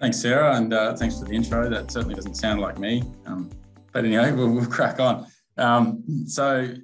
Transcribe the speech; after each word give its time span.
Thanks, 0.00 0.20
Sarah, 0.20 0.56
and 0.56 0.74
uh, 0.74 0.96
thanks 0.96 1.18
for 1.18 1.24
the 1.24 1.34
intro. 1.34 1.68
That 1.70 1.90
certainly 1.90 2.16
doesn't 2.16 2.34
sound 2.34 2.60
like 2.60 2.78
me. 2.78 3.04
Um, 3.26 3.48
but 3.92 4.04
anyway, 4.04 4.32
we'll, 4.32 4.50
we'll 4.50 4.66
crack 4.66 4.98
on. 4.98 5.26
Um, 5.56 6.02
so, 6.26 6.74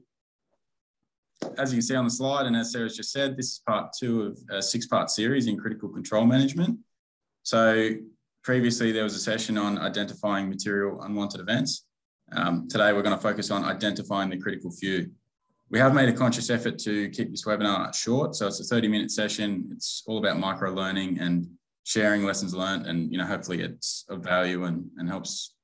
as 1.58 1.72
you 1.72 1.78
can 1.78 1.82
see 1.82 1.96
on 1.96 2.04
the 2.04 2.10
slide, 2.10 2.46
and 2.46 2.54
as 2.54 2.72
Sarah's 2.72 2.96
just 2.96 3.10
said, 3.10 3.36
this 3.36 3.46
is 3.46 3.62
part 3.66 3.92
two 3.98 4.22
of 4.22 4.38
a 4.50 4.62
six 4.62 4.86
part 4.86 5.10
series 5.10 5.48
in 5.48 5.58
critical 5.58 5.88
control 5.88 6.24
management. 6.24 6.78
So, 7.42 7.90
previously 8.44 8.92
there 8.92 9.04
was 9.04 9.16
a 9.16 9.20
session 9.20 9.58
on 9.58 9.76
identifying 9.78 10.48
material 10.48 11.02
unwanted 11.02 11.40
events. 11.40 11.86
Um, 12.32 12.68
today, 12.68 12.92
we're 12.92 13.02
going 13.02 13.16
to 13.16 13.22
focus 13.22 13.50
on 13.50 13.64
identifying 13.64 14.30
the 14.30 14.38
critical 14.38 14.70
few. 14.70 15.10
We 15.68 15.80
have 15.80 15.94
made 15.94 16.08
a 16.08 16.12
conscious 16.12 16.48
effort 16.48 16.78
to 16.80 17.10
keep 17.10 17.32
this 17.32 17.44
webinar 17.44 17.92
short. 17.92 18.36
So, 18.36 18.46
it's 18.46 18.60
a 18.60 18.64
30 18.64 18.86
minute 18.86 19.10
session. 19.10 19.68
It's 19.72 20.04
all 20.06 20.18
about 20.18 20.38
micro 20.38 20.72
learning 20.72 21.18
and 21.18 21.48
sharing 21.84 22.24
lessons 22.24 22.54
learned, 22.54 22.86
and 22.86 23.10
you 23.10 23.18
know, 23.18 23.26
hopefully, 23.26 23.62
it's 23.62 24.04
of 24.08 24.22
value 24.22 24.64
and, 24.64 24.88
and 24.98 25.08
helps 25.08 25.54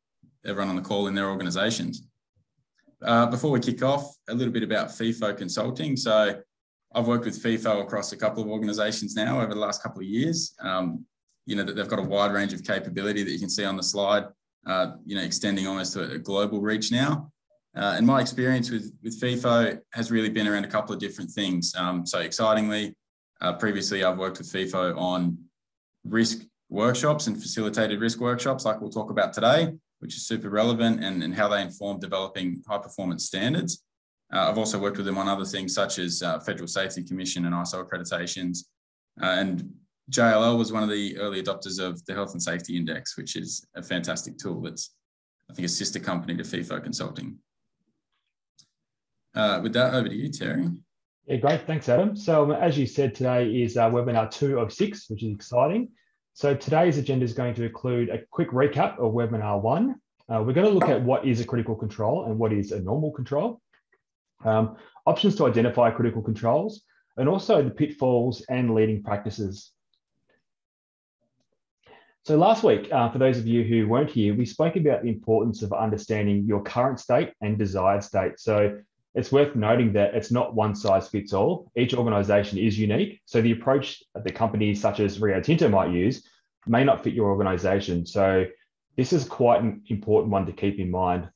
everyone 0.44 0.70
on 0.70 0.76
the 0.76 0.82
call 0.82 1.06
in 1.08 1.14
their 1.14 1.28
organizations. 1.28 2.06
Uh, 3.02 3.26
before 3.26 3.50
we 3.50 3.60
kick 3.60 3.82
off, 3.82 4.16
a 4.28 4.34
little 4.34 4.52
bit 4.52 4.62
about 4.62 4.88
FEFO 4.88 5.36
Consulting. 5.36 5.96
So 5.96 6.40
I've 6.94 7.06
worked 7.06 7.26
with 7.26 7.42
FEFO 7.42 7.82
across 7.82 8.12
a 8.12 8.16
couple 8.16 8.42
of 8.42 8.48
organizations 8.48 9.14
now 9.14 9.40
over 9.40 9.52
the 9.52 9.60
last 9.60 9.82
couple 9.82 10.00
of 10.00 10.06
years. 10.06 10.54
Um, 10.60 11.04
you 11.44 11.54
know, 11.54 11.62
that 11.62 11.76
they've 11.76 11.88
got 11.88 11.98
a 11.98 12.02
wide 12.02 12.32
range 12.32 12.52
of 12.52 12.64
capability 12.64 13.22
that 13.22 13.30
you 13.30 13.38
can 13.38 13.50
see 13.50 13.64
on 13.64 13.76
the 13.76 13.82
slide, 13.82 14.24
uh, 14.66 14.92
you 15.04 15.14
know, 15.14 15.22
extending 15.22 15.66
almost 15.66 15.92
to 15.92 16.10
a 16.10 16.18
global 16.18 16.60
reach 16.60 16.90
now. 16.90 17.30
Uh, 17.76 17.94
and 17.96 18.06
my 18.06 18.20
experience 18.20 18.70
with, 18.70 18.90
with 19.02 19.20
FEFO 19.20 19.78
has 19.92 20.10
really 20.10 20.30
been 20.30 20.48
around 20.48 20.64
a 20.64 20.68
couple 20.68 20.94
of 20.94 21.00
different 21.00 21.30
things. 21.30 21.74
Um, 21.76 22.06
so 22.06 22.20
excitingly, 22.20 22.96
uh, 23.42 23.52
previously 23.52 24.02
I've 24.02 24.16
worked 24.16 24.38
with 24.38 24.50
FEFO 24.50 24.96
on 24.96 25.36
risk 26.08 26.42
workshops 26.68 27.26
and 27.26 27.40
facilitated 27.40 28.00
risk 28.00 28.18
workshops 28.20 28.64
like 28.64 28.80
we'll 28.80 28.90
talk 28.90 29.10
about 29.10 29.32
today 29.32 29.72
which 30.00 30.16
is 30.16 30.26
super 30.26 30.50
relevant 30.50 31.02
and, 31.02 31.22
and 31.22 31.34
how 31.34 31.48
they 31.48 31.62
inform 31.62 31.98
developing 31.98 32.62
high 32.68 32.78
performance 32.78 33.24
standards. 33.24 33.82
Uh, 34.32 34.48
I've 34.48 34.58
also 34.58 34.78
worked 34.78 34.96
with 34.96 35.06
them 35.06 35.18
on 35.18 35.28
other 35.28 35.44
things 35.44 35.74
such 35.74 35.98
as 35.98 36.22
uh, 36.22 36.40
Federal 36.40 36.68
Safety 36.68 37.02
Commission 37.02 37.46
and 37.46 37.54
ISO 37.54 37.86
accreditations. 37.86 38.66
Uh, 39.22 39.36
and 39.38 39.70
JLL 40.10 40.58
was 40.58 40.72
one 40.72 40.82
of 40.82 40.90
the 40.90 41.16
early 41.18 41.42
adopters 41.42 41.80
of 41.80 42.04
the 42.06 42.14
Health 42.14 42.32
and 42.32 42.42
Safety 42.42 42.76
Index, 42.76 43.16
which 43.16 43.36
is 43.36 43.66
a 43.74 43.82
fantastic 43.82 44.36
tool 44.36 44.60
that's, 44.60 44.94
I 45.50 45.54
think, 45.54 45.66
a 45.66 45.68
sister 45.68 46.00
company 46.00 46.36
to 46.36 46.42
FEFO 46.42 46.82
Consulting. 46.82 47.38
Uh, 49.34 49.60
with 49.62 49.72
that, 49.74 49.94
over 49.94 50.08
to 50.08 50.14
you, 50.14 50.30
Terry. 50.30 50.68
Yeah, 51.26 51.38
great. 51.38 51.66
Thanks, 51.66 51.88
Adam. 51.88 52.14
So, 52.14 52.44
um, 52.44 52.52
as 52.52 52.78
you 52.78 52.86
said, 52.86 53.12
today 53.12 53.48
is 53.48 53.76
uh, 53.76 53.90
webinar 53.90 54.30
two 54.30 54.60
of 54.60 54.72
six, 54.72 55.10
which 55.10 55.24
is 55.24 55.34
exciting. 55.34 55.88
So 56.34 56.54
today's 56.54 56.98
agenda 56.98 57.24
is 57.24 57.32
going 57.32 57.54
to 57.54 57.64
include 57.64 58.10
a 58.10 58.18
quick 58.30 58.50
recap 58.50 59.00
of 59.00 59.12
webinar 59.12 59.60
one. 59.60 59.96
Uh, 60.28 60.44
we're 60.46 60.52
going 60.52 60.68
to 60.68 60.72
look 60.72 60.88
at 60.88 61.02
what 61.02 61.26
is 61.26 61.40
a 61.40 61.44
critical 61.44 61.74
control 61.74 62.26
and 62.26 62.38
what 62.38 62.52
is 62.52 62.70
a 62.70 62.80
normal 62.80 63.10
control, 63.10 63.60
um, 64.44 64.76
options 65.04 65.34
to 65.36 65.46
identify 65.46 65.90
critical 65.90 66.22
controls, 66.22 66.82
and 67.16 67.28
also 67.28 67.60
the 67.60 67.70
pitfalls 67.70 68.44
and 68.48 68.72
leading 68.72 69.02
practices. 69.02 69.72
So 72.24 72.36
last 72.36 72.62
week, 72.62 72.88
uh, 72.92 73.10
for 73.10 73.18
those 73.18 73.38
of 73.38 73.48
you 73.48 73.64
who 73.64 73.88
weren't 73.88 74.10
here, 74.10 74.32
we 74.32 74.46
spoke 74.46 74.76
about 74.76 75.02
the 75.02 75.08
importance 75.08 75.62
of 75.62 75.72
understanding 75.72 76.44
your 76.46 76.62
current 76.62 77.00
state 77.00 77.32
and 77.40 77.58
desired 77.58 78.04
state. 78.04 78.38
So 78.38 78.78
it's 79.16 79.32
worth 79.32 79.56
noting 79.56 79.94
that 79.94 80.14
it's 80.14 80.30
not 80.30 80.54
one 80.54 80.74
size 80.76 81.08
fits 81.08 81.32
all. 81.32 81.72
Each 81.74 81.94
organization 81.94 82.58
is 82.58 82.78
unique. 82.78 83.22
So 83.24 83.40
the 83.40 83.52
approach 83.52 84.02
that 84.14 84.24
the 84.24 84.30
companies 84.30 84.78
such 84.78 85.00
as 85.00 85.18
Rio 85.18 85.40
Tinto 85.40 85.70
might 85.70 85.90
use 85.90 86.22
may 86.66 86.84
not 86.84 87.02
fit 87.02 87.14
your 87.14 87.30
organization. 87.30 88.04
So 88.04 88.44
this 88.96 89.14
is 89.14 89.24
quite 89.24 89.62
an 89.62 89.82
important 89.88 90.32
one 90.32 90.44
to 90.44 90.52
keep 90.52 90.78
in 90.78 90.90
mind. 90.90 91.30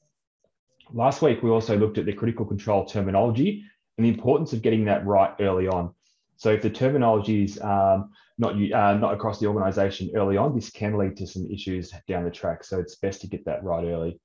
Last 0.92 1.22
week, 1.22 1.42
we 1.42 1.48
also 1.48 1.74
looked 1.78 1.96
at 1.96 2.04
the 2.04 2.12
critical 2.12 2.44
control 2.44 2.84
terminology 2.84 3.64
and 3.96 4.04
the 4.04 4.10
importance 4.10 4.52
of 4.52 4.60
getting 4.60 4.84
that 4.84 5.06
right 5.06 5.34
early 5.40 5.66
on. 5.66 5.94
So 6.36 6.50
if 6.50 6.60
the 6.60 6.70
terminology 6.70 7.44
is 7.44 7.58
um, 7.62 8.10
not, 8.36 8.56
uh, 8.56 8.94
not 8.94 9.14
across 9.14 9.40
the 9.40 9.46
organization 9.46 10.10
early 10.14 10.36
on, 10.36 10.54
this 10.54 10.68
can 10.68 10.98
lead 10.98 11.16
to 11.16 11.26
some 11.26 11.46
issues 11.50 11.94
down 12.06 12.24
the 12.24 12.30
track. 12.30 12.62
So 12.62 12.78
it's 12.78 12.96
best 12.96 13.22
to 13.22 13.26
get 13.26 13.46
that 13.46 13.64
right 13.64 13.86
early. 13.86 14.20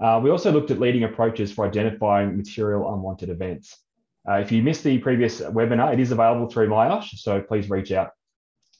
Uh, 0.00 0.20
we 0.22 0.30
also 0.30 0.52
looked 0.52 0.70
at 0.70 0.78
leading 0.78 1.04
approaches 1.04 1.52
for 1.52 1.66
identifying 1.66 2.36
material 2.36 2.92
unwanted 2.94 3.30
events. 3.30 3.76
Uh, 4.28 4.34
if 4.34 4.52
you 4.52 4.62
missed 4.62 4.84
the 4.84 4.98
previous 4.98 5.40
webinar, 5.40 5.92
it 5.92 6.00
is 6.00 6.12
available 6.12 6.48
through 6.48 6.68
MyOsh, 6.68 7.16
so 7.16 7.40
please 7.40 7.68
reach 7.70 7.92
out 7.92 8.10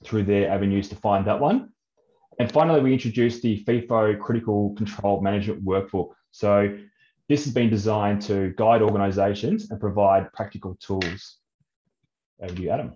through 0.04 0.22
their 0.22 0.50
avenues 0.50 0.88
to 0.88 0.96
find 0.96 1.26
that 1.26 1.40
one. 1.40 1.70
And 2.38 2.50
finally, 2.52 2.80
we 2.80 2.92
introduced 2.92 3.42
the 3.42 3.64
FEFO 3.64 4.20
Critical 4.20 4.74
Control 4.76 5.20
Management 5.20 5.64
Workbook. 5.64 6.10
So 6.30 6.78
this 7.28 7.44
has 7.44 7.52
been 7.52 7.68
designed 7.68 8.22
to 8.22 8.54
guide 8.56 8.80
organizations 8.80 9.70
and 9.70 9.80
provide 9.80 10.32
practical 10.32 10.76
tools. 10.80 11.38
Over 12.40 12.54
to 12.54 12.62
you, 12.62 12.70
Adam. 12.70 12.94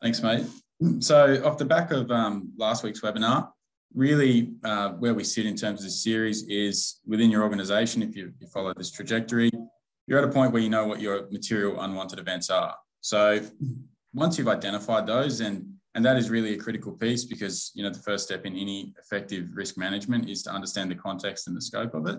Thanks, 0.00 0.22
mate. 0.22 0.46
So 0.98 1.40
off 1.44 1.58
the 1.58 1.64
back 1.64 1.92
of 1.92 2.10
um, 2.10 2.54
last 2.56 2.82
week's 2.82 3.02
webinar, 3.02 3.52
really 3.94 4.52
uh, 4.64 4.90
where 4.90 5.14
we 5.14 5.24
sit 5.24 5.46
in 5.46 5.56
terms 5.56 5.80
of 5.80 5.84
this 5.84 6.02
series 6.02 6.44
is 6.44 7.00
within 7.06 7.30
your 7.30 7.42
organization, 7.42 8.02
if 8.02 8.16
you, 8.16 8.32
you, 8.40 8.46
follow 8.46 8.72
this 8.76 8.90
trajectory, 8.90 9.50
you're 10.06 10.18
at 10.18 10.24
a 10.24 10.32
point 10.32 10.52
where 10.52 10.62
you 10.62 10.70
know 10.70 10.86
what 10.86 11.00
your 11.00 11.28
material 11.30 11.80
unwanted 11.80 12.18
events 12.18 12.50
are. 12.50 12.74
So 13.00 13.40
once 14.14 14.38
you've 14.38 14.48
identified 14.48 15.06
those, 15.06 15.40
and, 15.40 15.66
and 15.94 16.04
that 16.04 16.16
is 16.16 16.30
really 16.30 16.54
a 16.54 16.58
critical 16.58 16.92
piece 16.92 17.24
because, 17.24 17.70
you 17.74 17.82
know, 17.82 17.90
the 17.90 17.98
first 17.98 18.24
step 18.24 18.46
in 18.46 18.56
any 18.56 18.94
effective 18.98 19.50
risk 19.54 19.76
management 19.76 20.28
is 20.28 20.42
to 20.44 20.50
understand 20.50 20.90
the 20.90 20.94
context 20.94 21.46
and 21.46 21.56
the 21.56 21.60
scope 21.60 21.94
of 21.94 22.06
it. 22.06 22.18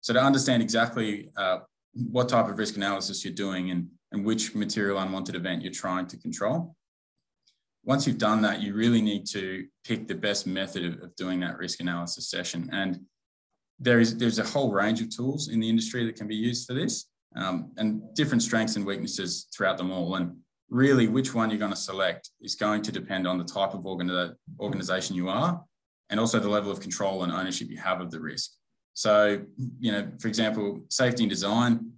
So 0.00 0.12
to 0.12 0.22
understand 0.22 0.62
exactly 0.62 1.30
uh, 1.36 1.58
what 1.94 2.28
type 2.28 2.48
of 2.48 2.58
risk 2.58 2.76
analysis 2.76 3.24
you're 3.24 3.34
doing 3.34 3.70
and, 3.70 3.88
and 4.10 4.24
which 4.24 4.54
material 4.54 4.98
unwanted 4.98 5.36
event 5.36 5.62
you're 5.62 5.72
trying 5.72 6.06
to 6.08 6.16
control 6.16 6.74
once 7.84 8.06
you've 8.06 8.18
done 8.18 8.42
that, 8.42 8.62
you 8.62 8.74
really 8.74 9.02
need 9.02 9.26
to 9.26 9.66
pick 9.84 10.06
the 10.06 10.14
best 10.14 10.46
method 10.46 10.84
of, 10.84 11.02
of 11.02 11.16
doing 11.16 11.40
that 11.40 11.58
risk 11.58 11.80
analysis 11.80 12.30
session. 12.30 12.68
And 12.72 13.00
there 13.78 13.98
is 13.98 14.16
there's 14.16 14.38
a 14.38 14.44
whole 14.44 14.72
range 14.72 15.00
of 15.00 15.14
tools 15.14 15.48
in 15.48 15.58
the 15.58 15.68
industry 15.68 16.04
that 16.06 16.16
can 16.16 16.28
be 16.28 16.36
used 16.36 16.66
for 16.66 16.74
this, 16.74 17.08
um, 17.34 17.72
and 17.76 18.02
different 18.14 18.42
strengths 18.42 18.76
and 18.76 18.86
weaknesses 18.86 19.48
throughout 19.54 19.78
them 19.78 19.90
all. 19.90 20.14
And 20.14 20.36
really, 20.70 21.08
which 21.08 21.34
one 21.34 21.50
you're 21.50 21.58
going 21.58 21.72
to 21.72 21.76
select 21.76 22.30
is 22.40 22.54
going 22.54 22.82
to 22.82 22.92
depend 22.92 23.26
on 23.26 23.38
the 23.38 23.44
type 23.44 23.74
of 23.74 23.80
organi- 23.82 24.34
organization 24.60 25.16
you 25.16 25.28
are, 25.28 25.62
and 26.10 26.20
also 26.20 26.38
the 26.38 26.48
level 26.48 26.70
of 26.70 26.78
control 26.80 27.24
and 27.24 27.32
ownership 27.32 27.68
you 27.68 27.78
have 27.78 28.00
of 28.00 28.10
the 28.10 28.20
risk. 28.20 28.52
So, 28.94 29.42
you 29.80 29.90
know, 29.90 30.08
for 30.20 30.28
example, 30.28 30.84
safety 30.88 31.24
and 31.24 31.30
design 31.30 31.92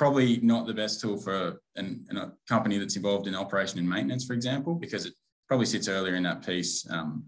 probably 0.00 0.38
not 0.38 0.66
the 0.66 0.72
best 0.72 0.98
tool 0.98 1.18
for 1.18 1.60
an, 1.76 2.06
an, 2.08 2.16
a 2.16 2.32
company 2.48 2.78
that's 2.78 2.96
involved 2.96 3.26
in 3.26 3.34
operation 3.34 3.78
and 3.78 3.86
maintenance, 3.86 4.24
for 4.24 4.32
example, 4.32 4.74
because 4.74 5.04
it 5.04 5.12
probably 5.46 5.66
sits 5.66 5.88
earlier 5.88 6.14
in 6.14 6.22
that 6.22 6.40
piece. 6.42 6.90
Um, 6.90 7.26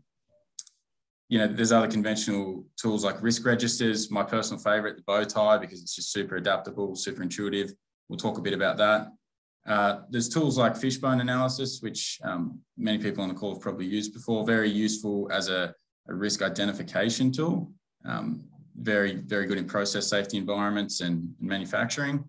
you 1.28 1.38
know, 1.38 1.46
there's 1.46 1.70
other 1.70 1.86
conventional 1.86 2.64
tools 2.80 3.04
like 3.04 3.22
risk 3.22 3.44
registers. 3.44 4.10
My 4.10 4.22
personal 4.22 4.58
favorite, 4.58 4.96
the 4.96 5.02
bow 5.02 5.22
tie, 5.22 5.58
because 5.58 5.82
it's 5.82 5.94
just 5.94 6.12
super 6.12 6.36
adaptable, 6.36 6.96
super 6.96 7.22
intuitive. 7.22 7.74
We'll 8.08 8.16
talk 8.16 8.38
a 8.38 8.40
bit 8.40 8.54
about 8.54 8.78
that. 8.78 9.08
Uh, 9.66 10.00
there's 10.08 10.30
tools 10.30 10.56
like 10.56 10.74
fishbone 10.74 11.20
analysis, 11.20 11.80
which 11.82 12.18
um, 12.24 12.58
many 12.78 12.96
people 12.96 13.22
on 13.22 13.28
the 13.28 13.34
call 13.34 13.52
have 13.52 13.60
probably 13.60 13.84
used 13.84 14.14
before. 14.14 14.46
Very 14.46 14.70
useful 14.70 15.28
as 15.30 15.50
a, 15.50 15.74
a 16.08 16.14
risk 16.14 16.40
identification 16.40 17.30
tool. 17.30 17.70
Um, 18.06 18.44
very, 18.74 19.16
very 19.16 19.44
good 19.44 19.58
in 19.58 19.66
process 19.66 20.08
safety 20.08 20.38
environments 20.38 21.02
and, 21.02 21.34
and 21.38 21.48
manufacturing. 21.50 22.24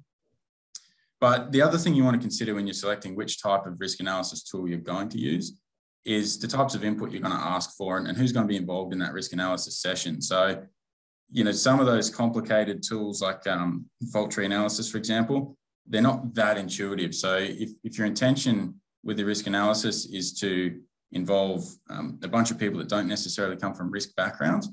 But 1.23 1.53
the 1.53 1.61
other 1.61 1.77
thing 1.77 1.95
you 1.95 2.03
want 2.03 2.15
to 2.15 2.19
consider 2.19 2.53
when 2.53 2.67
you're 2.67 2.73
selecting 2.73 3.15
which 3.15 3.41
type 3.41 3.65
of 3.65 3.79
risk 3.79 4.01
analysis 4.01 4.43
tool 4.43 4.67
you're 4.67 4.77
going 4.77 5.07
to 5.07 5.17
use 5.17 5.57
is 6.03 6.37
the 6.37 6.49
types 6.49 6.75
of 6.75 6.83
input 6.83 7.13
you're 7.13 7.21
going 7.21 7.33
to 7.33 7.41
ask 7.41 7.77
for 7.77 7.97
and, 7.97 8.09
and 8.09 8.17
who's 8.17 8.33
going 8.33 8.45
to 8.45 8.49
be 8.49 8.57
involved 8.57 8.91
in 8.91 8.99
that 8.99 9.13
risk 9.13 9.31
analysis 9.31 9.79
session. 9.79 10.21
So, 10.21 10.61
you 11.31 11.45
know, 11.45 11.53
some 11.53 11.79
of 11.79 11.85
those 11.85 12.09
complicated 12.09 12.83
tools 12.83 13.21
like 13.21 13.47
um, 13.47 13.85
fault 14.11 14.31
tree 14.31 14.45
analysis, 14.45 14.91
for 14.91 14.97
example, 14.97 15.55
they're 15.87 16.01
not 16.01 16.33
that 16.33 16.57
intuitive. 16.57 17.15
So 17.15 17.37
if, 17.37 17.69
if 17.85 17.97
your 17.97 18.05
intention 18.05 18.81
with 19.01 19.15
the 19.15 19.23
risk 19.23 19.47
analysis 19.47 20.05
is 20.07 20.33
to 20.41 20.77
involve 21.13 21.63
um, 21.89 22.19
a 22.21 22.27
bunch 22.27 22.51
of 22.51 22.59
people 22.59 22.79
that 22.79 22.89
don't 22.89 23.07
necessarily 23.07 23.55
come 23.55 23.73
from 23.73 23.91
risk 23.91 24.13
backgrounds, 24.17 24.67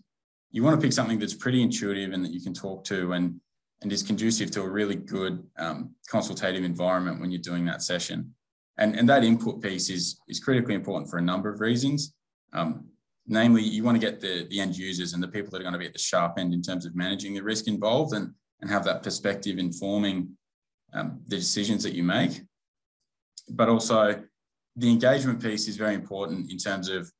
you 0.50 0.64
want 0.64 0.80
to 0.80 0.84
pick 0.84 0.92
something 0.92 1.20
that's 1.20 1.32
pretty 1.32 1.62
intuitive 1.62 2.12
and 2.12 2.24
that 2.24 2.32
you 2.32 2.40
can 2.40 2.54
talk 2.54 2.82
to 2.86 3.12
and 3.12 3.40
and 3.82 3.92
is 3.92 4.02
conducive 4.02 4.50
to 4.50 4.62
a 4.62 4.68
really 4.68 4.94
good 4.94 5.42
um, 5.58 5.94
consultative 6.08 6.64
environment 6.64 7.20
when 7.20 7.30
you're 7.30 7.40
doing 7.40 7.64
that 7.64 7.82
session. 7.82 8.34
And, 8.78 8.94
and 8.96 9.08
that 9.08 9.24
input 9.24 9.62
piece 9.62 9.90
is, 9.90 10.20
is 10.28 10.40
critically 10.40 10.74
important 10.74 11.10
for 11.10 11.18
a 11.18 11.22
number 11.22 11.52
of 11.52 11.60
reasons. 11.60 12.14
Um, 12.52 12.88
namely, 13.26 13.62
you 13.62 13.82
want 13.84 14.00
to 14.00 14.06
get 14.06 14.20
the, 14.20 14.46
the 14.50 14.60
end 14.60 14.76
users 14.76 15.12
and 15.12 15.22
the 15.22 15.28
people 15.28 15.50
that 15.50 15.60
are 15.60 15.62
going 15.62 15.72
to 15.72 15.78
be 15.78 15.86
at 15.86 15.92
the 15.92 15.98
sharp 15.98 16.38
end 16.38 16.52
in 16.52 16.62
terms 16.62 16.84
of 16.84 16.94
managing 16.94 17.34
the 17.34 17.42
risk 17.42 17.68
involved 17.68 18.14
and, 18.14 18.32
and 18.60 18.70
have 18.70 18.84
that 18.84 19.02
perspective 19.02 19.58
informing 19.58 20.36
um, 20.92 21.20
the 21.26 21.36
decisions 21.36 21.82
that 21.82 21.94
you 21.94 22.02
make. 22.02 22.42
But 23.48 23.68
also, 23.68 24.22
the 24.76 24.90
engagement 24.90 25.42
piece 25.42 25.68
is 25.68 25.76
very 25.76 25.94
important 25.94 26.50
in 26.50 26.58
terms 26.58 26.88
of 26.88 27.10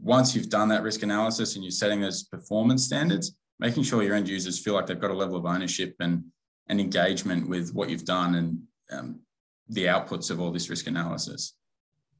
once 0.00 0.34
you've 0.34 0.48
done 0.48 0.68
that 0.68 0.82
risk 0.82 1.02
analysis 1.02 1.54
and 1.54 1.64
you're 1.64 1.70
setting 1.70 2.00
those 2.00 2.24
performance 2.24 2.84
standards, 2.84 3.36
making 3.58 3.82
sure 3.82 4.02
your 4.02 4.14
end 4.14 4.28
users 4.28 4.58
feel 4.58 4.74
like 4.74 4.86
they've 4.86 5.00
got 5.00 5.10
a 5.10 5.14
level 5.14 5.36
of 5.36 5.46
ownership 5.46 5.94
and, 6.00 6.24
and 6.68 6.80
engagement 6.80 7.48
with 7.48 7.72
what 7.74 7.88
you've 7.88 8.04
done 8.04 8.34
and 8.34 8.58
um, 8.90 9.20
the 9.68 9.84
outputs 9.84 10.30
of 10.30 10.40
all 10.40 10.50
this 10.50 10.68
risk 10.68 10.86
analysis. 10.86 11.54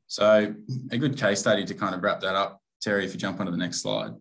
So 0.06 0.54
a 0.90 0.98
good 0.98 1.16
case 1.16 1.40
study 1.40 1.64
to 1.64 1.74
kind 1.74 1.94
of 1.94 2.02
wrap 2.02 2.20
that 2.20 2.34
up, 2.34 2.60
Terry, 2.80 3.04
if 3.04 3.12
you 3.12 3.18
jump 3.18 3.40
onto 3.40 3.52
the 3.52 3.58
next 3.58 3.80
slide. 3.80 4.12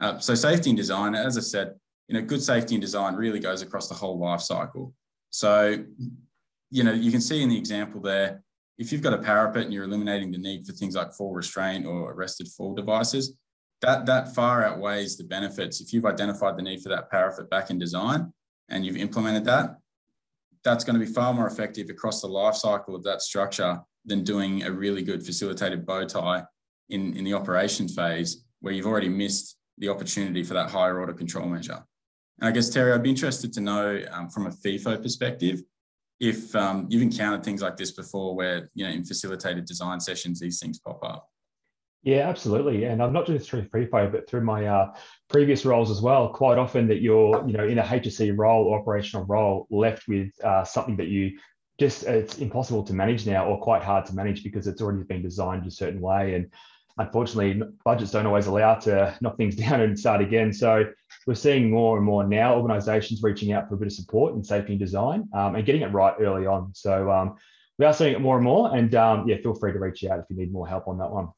Uh, 0.00 0.18
so 0.18 0.34
safety 0.34 0.70
and 0.70 0.76
design, 0.76 1.14
as 1.14 1.36
I 1.36 1.40
said, 1.40 1.74
you 2.08 2.14
know, 2.14 2.26
good 2.26 2.42
safety 2.42 2.74
and 2.74 2.82
design 2.82 3.14
really 3.14 3.40
goes 3.40 3.62
across 3.62 3.88
the 3.88 3.94
whole 3.94 4.18
life 4.18 4.40
cycle. 4.40 4.94
So, 5.30 5.84
you 6.70 6.84
know, 6.84 6.92
you 6.92 7.10
can 7.10 7.20
see 7.20 7.42
in 7.42 7.48
the 7.48 7.58
example 7.58 8.00
there, 8.00 8.42
if 8.78 8.92
you've 8.92 9.02
got 9.02 9.12
a 9.12 9.18
parapet 9.18 9.64
and 9.64 9.72
you're 9.72 9.84
eliminating 9.84 10.30
the 10.30 10.38
need 10.38 10.66
for 10.66 10.72
things 10.72 10.94
like 10.94 11.12
fall 11.12 11.34
restraint 11.34 11.84
or 11.84 12.12
arrested 12.12 12.48
fall 12.48 12.74
devices, 12.74 13.34
that, 13.80 14.06
that 14.06 14.34
far 14.34 14.64
outweighs 14.64 15.16
the 15.16 15.24
benefits. 15.24 15.80
If 15.80 15.92
you've 15.92 16.06
identified 16.06 16.56
the 16.56 16.62
need 16.62 16.82
for 16.82 16.88
that 16.88 17.10
parapet 17.10 17.48
back 17.50 17.70
in 17.70 17.78
design 17.78 18.32
and 18.68 18.84
you've 18.84 18.96
implemented 18.96 19.44
that, 19.44 19.76
that's 20.64 20.84
going 20.84 20.98
to 20.98 21.04
be 21.04 21.10
far 21.10 21.32
more 21.32 21.46
effective 21.46 21.88
across 21.88 22.20
the 22.20 22.26
life 22.26 22.56
cycle 22.56 22.94
of 22.94 23.04
that 23.04 23.22
structure 23.22 23.80
than 24.04 24.24
doing 24.24 24.64
a 24.64 24.70
really 24.70 25.02
good 25.02 25.24
facilitated 25.24 25.86
bow 25.86 26.04
tie 26.04 26.42
in, 26.88 27.16
in 27.16 27.24
the 27.24 27.34
operation 27.34 27.86
phase 27.88 28.44
where 28.60 28.72
you've 28.74 28.86
already 28.86 29.08
missed 29.08 29.56
the 29.78 29.88
opportunity 29.88 30.42
for 30.42 30.54
that 30.54 30.70
higher 30.70 30.98
order 30.98 31.12
control 31.12 31.46
measure. 31.46 31.84
And 32.40 32.48
I 32.48 32.50
guess, 32.50 32.70
Terry, 32.70 32.92
I'd 32.92 33.02
be 33.02 33.10
interested 33.10 33.52
to 33.52 33.60
know 33.60 34.02
um, 34.10 34.28
from 34.28 34.46
a 34.46 34.50
FEFO 34.50 35.00
perspective, 35.02 35.62
if 36.20 36.54
um, 36.56 36.86
you've 36.88 37.02
encountered 37.02 37.44
things 37.44 37.62
like 37.62 37.76
this 37.76 37.92
before 37.92 38.34
where, 38.34 38.68
you 38.74 38.84
know, 38.84 38.90
in 38.90 39.04
facilitated 39.04 39.64
design 39.66 40.00
sessions, 40.00 40.40
these 40.40 40.58
things 40.58 40.80
pop 40.80 40.98
up. 41.04 41.28
Yeah, 42.02 42.28
absolutely. 42.28 42.84
And 42.84 43.02
I'm 43.02 43.12
not 43.12 43.26
just 43.26 43.50
through 43.50 43.68
FEFO, 43.68 44.10
but 44.12 44.28
through 44.28 44.42
my 44.42 44.66
uh, 44.66 44.94
previous 45.28 45.64
roles 45.64 45.90
as 45.90 46.00
well. 46.00 46.28
Quite 46.28 46.56
often 46.56 46.86
that 46.88 47.00
you're, 47.00 47.44
you 47.46 47.52
know, 47.52 47.66
in 47.66 47.78
a 47.78 47.82
HSE 47.82 48.36
role 48.36 48.66
or 48.66 48.78
operational 48.78 49.26
role, 49.26 49.66
left 49.70 50.06
with 50.06 50.30
uh, 50.44 50.64
something 50.64 50.96
that 50.96 51.08
you 51.08 51.38
just 51.78 52.04
it's 52.04 52.38
impossible 52.38 52.82
to 52.84 52.92
manage 52.92 53.26
now, 53.26 53.46
or 53.46 53.60
quite 53.60 53.82
hard 53.82 54.04
to 54.06 54.14
manage 54.14 54.42
because 54.42 54.66
it's 54.66 54.80
already 54.80 55.04
been 55.04 55.22
designed 55.22 55.66
a 55.66 55.70
certain 55.70 56.00
way. 56.00 56.34
And 56.34 56.52
unfortunately, 56.98 57.62
budgets 57.84 58.12
don't 58.12 58.26
always 58.26 58.46
allow 58.46 58.76
to 58.76 59.16
knock 59.20 59.36
things 59.36 59.56
down 59.64 59.80
and 59.80 59.98
start 59.98 60.20
again. 60.20 60.52
So 60.52 60.84
we're 61.26 61.34
seeing 61.34 61.70
more 61.70 61.96
and 61.96 62.06
more 62.06 62.24
now 62.24 62.56
organisations 62.56 63.22
reaching 63.22 63.52
out 63.52 63.68
for 63.68 63.74
a 63.74 63.78
bit 63.78 63.86
of 63.86 63.92
support 63.92 64.34
in 64.34 64.42
safety 64.42 64.72
and 64.72 64.80
design 64.80 65.28
um, 65.34 65.56
and 65.56 65.66
getting 65.66 65.82
it 65.82 65.92
right 65.92 66.14
early 66.20 66.46
on. 66.46 66.72
So 66.74 67.10
um, 67.10 67.36
we 67.78 67.86
are 67.86 67.92
seeing 67.92 68.14
it 68.14 68.20
more 68.20 68.36
and 68.36 68.44
more. 68.44 68.74
And 68.74 68.94
um, 68.94 69.28
yeah, 69.28 69.36
feel 69.42 69.54
free 69.54 69.72
to 69.72 69.78
reach 69.78 70.04
out 70.04 70.20
if 70.20 70.24
you 70.30 70.36
need 70.36 70.52
more 70.52 70.66
help 70.66 70.88
on 70.88 70.98
that 70.98 71.10
one. 71.10 71.28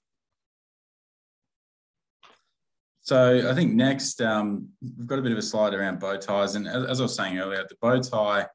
So 3.10 3.50
I 3.50 3.54
think 3.54 3.72
next 3.74 4.22
um, 4.22 4.68
we've 4.80 5.08
got 5.08 5.18
a 5.18 5.22
bit 5.22 5.32
of 5.32 5.38
a 5.38 5.42
slide 5.42 5.74
around 5.74 5.98
bow 5.98 6.16
ties, 6.16 6.54
and 6.54 6.68
as, 6.68 6.84
as 6.84 7.00
I 7.00 7.02
was 7.02 7.16
saying 7.16 7.40
earlier, 7.40 7.66
the 7.68 7.74
bow 7.82 7.98
tie 8.00 8.46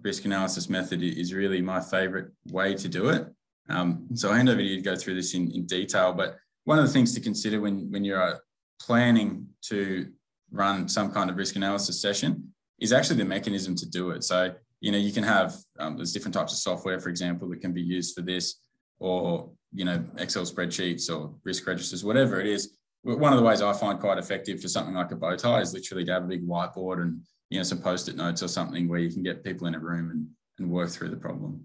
risk 0.00 0.24
analysis 0.24 0.70
method 0.70 1.02
is 1.02 1.34
really 1.34 1.60
my 1.60 1.82
favourite 1.82 2.28
way 2.50 2.74
to 2.76 2.88
do 2.88 3.10
it. 3.10 3.26
Um, 3.68 4.08
so 4.14 4.32
I 4.32 4.38
hand 4.38 4.48
over 4.48 4.56
to 4.56 4.64
you 4.66 4.76
to 4.76 4.82
go 4.82 4.96
through 4.96 5.16
this 5.16 5.34
in, 5.34 5.50
in 5.50 5.66
detail. 5.66 6.14
But 6.14 6.38
one 6.64 6.78
of 6.78 6.86
the 6.86 6.90
things 6.90 7.12
to 7.12 7.20
consider 7.20 7.60
when, 7.60 7.92
when 7.92 8.02
you're 8.02 8.22
uh, 8.22 8.38
planning 8.80 9.46
to 9.64 10.10
run 10.50 10.88
some 10.88 11.12
kind 11.12 11.28
of 11.28 11.36
risk 11.36 11.56
analysis 11.56 12.00
session 12.00 12.54
is 12.78 12.94
actually 12.94 13.16
the 13.16 13.26
mechanism 13.26 13.74
to 13.76 13.86
do 13.86 14.12
it. 14.12 14.24
So, 14.24 14.54
you 14.80 14.92
know, 14.92 14.98
you 15.06 15.12
can 15.12 15.24
have, 15.24 15.56
um, 15.78 15.98
there's 15.98 16.14
different 16.14 16.32
types 16.32 16.54
of 16.54 16.58
software, 16.58 17.00
for 17.00 17.10
example, 17.10 17.50
that 17.50 17.60
can 17.60 17.74
be 17.74 17.82
used 17.82 18.16
for 18.16 18.22
this, 18.22 18.62
or, 18.98 19.50
you 19.74 19.84
know, 19.84 20.02
Excel 20.16 20.44
spreadsheets 20.44 21.14
or 21.14 21.34
risk 21.44 21.66
registers, 21.66 22.02
whatever 22.02 22.40
it 22.40 22.46
is. 22.46 22.78
One 23.02 23.32
of 23.32 23.38
the 23.38 23.44
ways 23.44 23.62
I 23.62 23.72
find 23.72 23.98
quite 23.98 24.18
effective 24.18 24.60
for 24.60 24.68
something 24.68 24.94
like 24.94 25.10
a 25.10 25.16
bow 25.16 25.34
tie 25.34 25.60
is 25.60 25.72
literally 25.72 26.04
to 26.04 26.12
have 26.12 26.24
a 26.24 26.28
big 26.28 26.46
whiteboard 26.46 27.00
and, 27.00 27.20
you 27.48 27.58
know, 27.58 27.62
some 27.62 27.80
post-it 27.80 28.16
notes 28.16 28.42
or 28.42 28.48
something 28.48 28.88
where 28.88 28.98
you 28.98 29.10
can 29.10 29.22
get 29.22 29.42
people 29.42 29.66
in 29.66 29.74
a 29.74 29.78
room 29.78 30.10
and, 30.10 30.26
and 30.58 30.70
work 30.70 30.90
through 30.90 31.08
the 31.08 31.16
problem. 31.16 31.64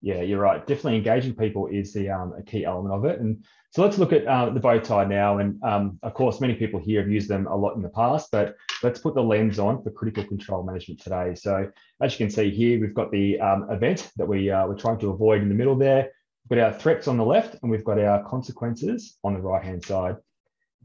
Yeah, 0.00 0.22
you're 0.22 0.40
right. 0.40 0.64
Definitely 0.64 0.96
engaging 0.96 1.34
people 1.34 1.66
is 1.66 1.92
the 1.92 2.08
um, 2.08 2.32
a 2.38 2.42
key 2.42 2.64
element 2.64 2.94
of 2.94 3.04
it. 3.04 3.20
And 3.20 3.44
so 3.72 3.82
let's 3.82 3.98
look 3.98 4.12
at 4.12 4.26
uh, 4.26 4.50
the 4.50 4.60
bow 4.60 4.78
tie 4.78 5.04
now. 5.04 5.38
And 5.38 5.62
um, 5.62 5.98
of 6.02 6.14
course, 6.14 6.40
many 6.40 6.54
people 6.54 6.80
here 6.80 7.02
have 7.02 7.10
used 7.10 7.28
them 7.28 7.46
a 7.46 7.56
lot 7.56 7.74
in 7.74 7.82
the 7.82 7.88
past, 7.90 8.28
but 8.30 8.54
let's 8.82 9.00
put 9.00 9.14
the 9.14 9.22
lens 9.22 9.58
on 9.58 9.82
for 9.82 9.90
critical 9.90 10.24
control 10.24 10.62
management 10.62 11.02
today. 11.02 11.34
So 11.34 11.70
as 12.00 12.12
you 12.12 12.18
can 12.18 12.30
see 12.30 12.50
here, 12.50 12.80
we've 12.80 12.94
got 12.94 13.10
the 13.10 13.40
um, 13.40 13.66
event 13.70 14.10
that 14.16 14.26
we, 14.26 14.50
uh, 14.50 14.66
we're 14.66 14.78
trying 14.78 15.00
to 15.00 15.10
avoid 15.10 15.42
in 15.42 15.48
the 15.48 15.54
middle 15.54 15.76
there. 15.76 16.10
We've 16.48 16.58
got 16.58 16.72
our 16.72 16.78
threats 16.78 17.08
on 17.08 17.18
the 17.18 17.24
left 17.24 17.56
and 17.60 17.70
we've 17.70 17.84
got 17.84 17.98
our 17.98 18.26
consequences 18.26 19.18
on 19.24 19.34
the 19.34 19.40
right-hand 19.40 19.84
side. 19.84 20.16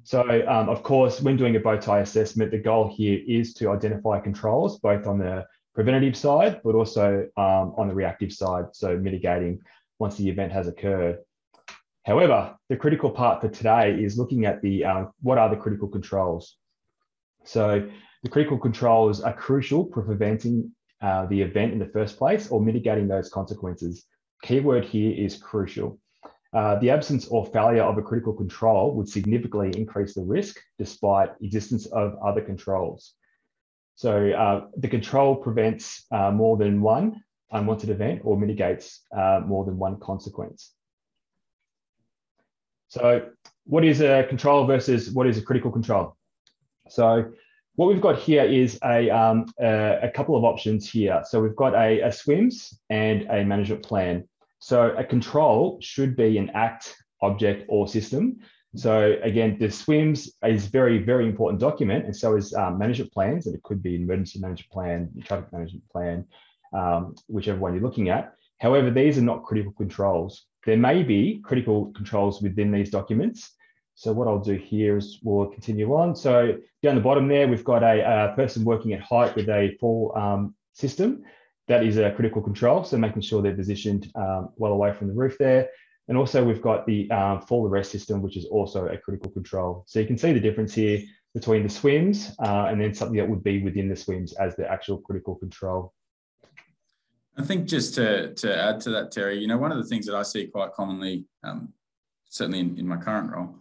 So 0.03 0.21
um, 0.47 0.67
of 0.69 0.83
course, 0.83 1.21
when 1.21 1.37
doing 1.37 1.55
a 1.55 1.59
bow 1.59 1.77
tie 1.77 2.01
assessment, 2.01 2.51
the 2.51 2.57
goal 2.57 2.93
here 2.93 3.21
is 3.25 3.53
to 3.55 3.71
identify 3.71 4.19
controls, 4.19 4.79
both 4.79 5.07
on 5.07 5.17
the 5.17 5.45
preventative 5.73 6.17
side, 6.17 6.61
but 6.63 6.75
also 6.75 7.27
um, 7.37 7.73
on 7.77 7.87
the 7.87 7.95
reactive 7.95 8.31
side, 8.31 8.65
so 8.73 8.97
mitigating 8.97 9.59
once 9.99 10.17
the 10.17 10.29
event 10.29 10.51
has 10.51 10.67
occurred. 10.67 11.19
However, 12.03 12.55
the 12.67 12.75
critical 12.75 13.09
part 13.09 13.41
for 13.41 13.47
today 13.47 13.93
is 13.93 14.17
looking 14.17 14.45
at 14.45 14.61
the 14.61 14.83
um, 14.83 15.13
what 15.21 15.37
are 15.37 15.49
the 15.49 15.55
critical 15.55 15.87
controls. 15.87 16.57
So 17.45 17.89
the 18.23 18.29
critical 18.29 18.57
controls 18.57 19.21
are 19.21 19.33
crucial 19.33 19.89
for 19.93 20.01
preventing 20.01 20.71
uh, 21.01 21.25
the 21.27 21.41
event 21.41 21.73
in 21.73 21.79
the 21.79 21.87
first 21.87 22.17
place 22.17 22.49
or 22.49 22.61
mitigating 22.61 23.07
those 23.07 23.29
consequences. 23.29 24.05
Keyword 24.43 24.83
here 24.83 25.13
is 25.13 25.37
crucial. 25.37 25.97
Uh, 26.53 26.75
the 26.79 26.89
absence 26.89 27.27
or 27.27 27.45
failure 27.47 27.81
of 27.81 27.97
a 27.97 28.01
critical 28.01 28.33
control 28.33 28.93
would 28.95 29.09
significantly 29.09 29.71
increase 29.75 30.13
the 30.13 30.21
risk 30.21 30.59
despite 30.77 31.29
existence 31.41 31.87
of 31.87 32.15
other 32.23 32.41
controls. 32.41 33.13
So 33.95 34.31
uh, 34.31 34.67
the 34.77 34.87
control 34.87 35.35
prevents 35.35 36.05
uh, 36.11 36.31
more 36.31 36.57
than 36.57 36.81
one 36.81 37.23
unwanted 37.51 37.89
event 37.89 38.21
or 38.23 38.37
mitigates 38.37 39.01
uh, 39.15 39.41
more 39.45 39.65
than 39.65 39.77
one 39.77 39.99
consequence. 39.99 40.71
So 42.89 43.29
what 43.65 43.83
is 43.85 44.01
a 44.01 44.23
control 44.27 44.65
versus 44.65 45.11
what 45.11 45.27
is 45.27 45.37
a 45.37 45.41
critical 45.41 45.71
control? 45.71 46.15
So 46.89 47.31
what 47.75 47.87
we've 47.87 48.01
got 48.01 48.19
here 48.19 48.43
is 48.43 48.77
a, 48.83 49.09
um, 49.09 49.45
a, 49.59 49.99
a, 50.03 50.09
couple 50.11 50.35
of 50.35 50.43
options 50.43 50.89
here. 50.89 51.23
So 51.25 51.41
we've 51.41 51.55
got 51.55 51.73
a, 51.73 52.01
a 52.01 52.09
SWMS 52.09 52.75
and 52.89 53.23
a 53.31 53.43
management 53.43 53.83
plan. 53.83 54.27
So 54.63 54.95
a 54.97 55.03
control 55.03 55.77
should 55.81 56.15
be 56.15 56.37
an 56.37 56.49
act, 56.55 56.95
object, 57.21 57.65
or 57.67 57.87
system 57.87 58.39
so 58.75 59.17
again, 59.21 59.57
the 59.59 59.67
SWMS 59.67 60.29
is 60.47 60.65
very, 60.65 60.97
very 60.97 61.27
important 61.27 61.59
document, 61.59 62.05
and 62.05 62.15
so 62.15 62.35
is 62.35 62.53
um, 62.55 62.79
management 62.79 63.11
plans, 63.11 63.45
and 63.45 63.55
it 63.55 63.61
could 63.61 63.83
be 63.83 63.95
emergency 63.95 64.39
management 64.39 64.71
plan, 64.71 65.11
traffic 65.23 65.53
management 65.53 65.87
plan, 65.89 66.25
um, 66.73 67.13
whichever 67.27 67.59
one 67.59 67.73
you're 67.73 67.83
looking 67.83 68.09
at. 68.09 68.33
However, 68.59 68.89
these 68.89 69.17
are 69.19 69.21
not 69.21 69.43
critical 69.43 69.73
controls. 69.73 70.47
There 70.65 70.77
may 70.77 71.03
be 71.03 71.39
critical 71.43 71.91
controls 71.93 72.41
within 72.41 72.71
these 72.71 72.89
documents. 72.89 73.51
So 73.95 74.11
what 74.11 74.27
I'll 74.27 74.39
do 74.39 74.55
here 74.55 74.97
is 74.97 75.19
we'll 75.21 75.47
continue 75.47 75.93
on. 75.93 76.15
So 76.15 76.57
down 76.81 76.95
the 76.95 77.01
bottom 77.01 77.27
there, 77.27 77.47
we've 77.47 77.63
got 77.63 77.83
a, 77.83 78.31
a 78.31 78.35
person 78.35 78.63
working 78.63 78.93
at 78.93 79.01
height 79.01 79.35
with 79.35 79.49
a 79.49 79.77
full 79.79 80.13
um, 80.15 80.55
system. 80.73 81.23
That 81.67 81.83
is 81.83 81.97
a 81.97 82.11
critical 82.11 82.41
control. 82.41 82.83
So 82.83 82.97
making 82.97 83.21
sure 83.21 83.41
they're 83.41 83.55
positioned 83.55 84.11
um, 84.15 84.49
well 84.57 84.73
away 84.73 84.93
from 84.93 85.07
the 85.07 85.13
roof 85.13 85.37
there. 85.37 85.69
And 86.07 86.17
also 86.17 86.43
we've 86.43 86.61
got 86.61 86.85
the 86.85 87.09
um, 87.11 87.41
fall 87.41 87.67
arrest 87.67 87.91
system, 87.91 88.21
which 88.21 88.35
is 88.35 88.45
also 88.45 88.87
a 88.87 88.97
critical 88.97 89.31
control. 89.31 89.85
So 89.87 89.99
you 89.99 90.05
can 90.05 90.17
see 90.17 90.33
the 90.33 90.39
difference 90.39 90.73
here 90.73 91.01
between 91.33 91.63
the 91.63 91.69
SWMS 91.69 92.35
uh, 92.39 92.67
and 92.69 92.79
then 92.79 92.93
something 92.93 93.17
that 93.17 93.27
would 93.27 93.43
be 93.43 93.63
within 93.63 93.87
the 93.87 93.95
SWMS 93.95 94.33
as 94.39 94.55
the 94.55 94.69
actual 94.69 94.97
critical 94.97 95.35
control. 95.35 95.93
I 97.37 97.43
think 97.43 97.67
just 97.67 97.95
to, 97.95 98.33
to 98.35 98.55
add 98.55 98.79
to 98.81 98.91
that, 98.91 99.11
Terry, 99.11 99.39
you 99.39 99.47
know, 99.47 99.57
one 99.57 99.71
of 99.71 99.77
the 99.77 99.85
things 99.85 100.05
that 100.05 100.15
I 100.15 100.21
see 100.21 100.47
quite 100.47 100.73
commonly, 100.73 101.25
um, 101.43 101.73
certainly 102.29 102.59
in, 102.59 102.77
in 102.77 102.87
my 102.87 102.97
current 102.97 103.31
role, 103.31 103.55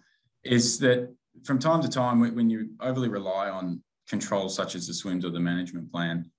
is 0.44 0.78
that 0.80 1.14
from 1.44 1.58
time 1.58 1.80
to 1.80 1.88
time, 1.88 2.20
when 2.20 2.50
you 2.50 2.70
overly 2.80 3.08
rely 3.08 3.48
on 3.48 3.82
controls 4.08 4.54
such 4.54 4.74
as 4.74 4.86
the 4.86 4.92
swims 4.92 5.24
or 5.24 5.30
the 5.30 5.40
management 5.40 5.90
plan, 5.90 6.30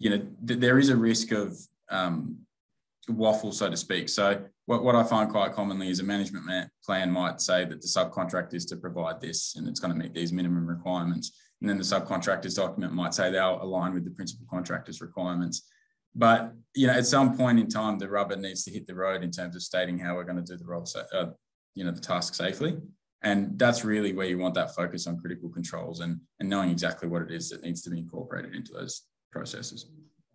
you 0.00 0.10
know, 0.10 0.26
th- 0.46 0.58
there 0.58 0.78
is 0.78 0.88
a 0.88 0.96
risk 0.96 1.30
of 1.30 1.56
um, 1.90 2.38
waffle, 3.08 3.52
so 3.52 3.70
to 3.70 3.76
speak. 3.76 4.08
So 4.08 4.42
what, 4.66 4.82
what 4.82 4.96
I 4.96 5.04
find 5.04 5.30
quite 5.30 5.52
commonly 5.52 5.90
is 5.90 6.00
a 6.00 6.04
management 6.04 6.46
plan 6.84 7.12
might 7.12 7.40
say 7.40 7.64
that 7.64 7.80
the 7.80 7.86
subcontract 7.86 8.54
is 8.54 8.64
to 8.66 8.76
provide 8.76 9.20
this 9.20 9.54
and 9.56 9.68
it's 9.68 9.78
going 9.78 9.92
to 9.92 9.98
meet 9.98 10.14
these 10.14 10.32
minimum 10.32 10.66
requirements. 10.66 11.32
And 11.60 11.68
then 11.68 11.76
the 11.76 11.84
subcontractor's 11.84 12.54
document 12.54 12.94
might 12.94 13.14
say 13.14 13.30
they'll 13.30 13.62
align 13.62 13.92
with 13.92 14.04
the 14.04 14.10
principal 14.10 14.46
contractor's 14.50 15.02
requirements. 15.02 15.68
But 16.14 16.54
you 16.74 16.86
know, 16.86 16.94
at 16.94 17.06
some 17.06 17.36
point 17.36 17.60
in 17.60 17.68
time, 17.68 17.98
the 17.98 18.08
rubber 18.08 18.36
needs 18.36 18.64
to 18.64 18.70
hit 18.70 18.86
the 18.86 18.94
road 18.94 19.22
in 19.22 19.30
terms 19.30 19.54
of 19.54 19.62
stating 19.62 19.98
how 19.98 20.14
we're 20.14 20.24
going 20.24 20.42
to 20.42 20.52
do 20.52 20.56
the 20.56 20.66
role, 20.66 20.88
uh, 21.12 21.26
you 21.74 21.84
know, 21.84 21.92
the 21.92 22.00
task 22.00 22.34
safely. 22.34 22.78
And 23.22 23.58
that's 23.58 23.84
really 23.84 24.14
where 24.14 24.26
you 24.26 24.38
want 24.38 24.54
that 24.54 24.74
focus 24.74 25.06
on 25.06 25.18
critical 25.18 25.50
controls 25.50 26.00
and, 26.00 26.20
and 26.40 26.48
knowing 26.48 26.70
exactly 26.70 27.06
what 27.06 27.22
it 27.22 27.30
is 27.30 27.50
that 27.50 27.62
needs 27.62 27.82
to 27.82 27.90
be 27.90 27.98
incorporated 27.98 28.54
into 28.54 28.72
those 28.72 29.02
processes. 29.30 29.86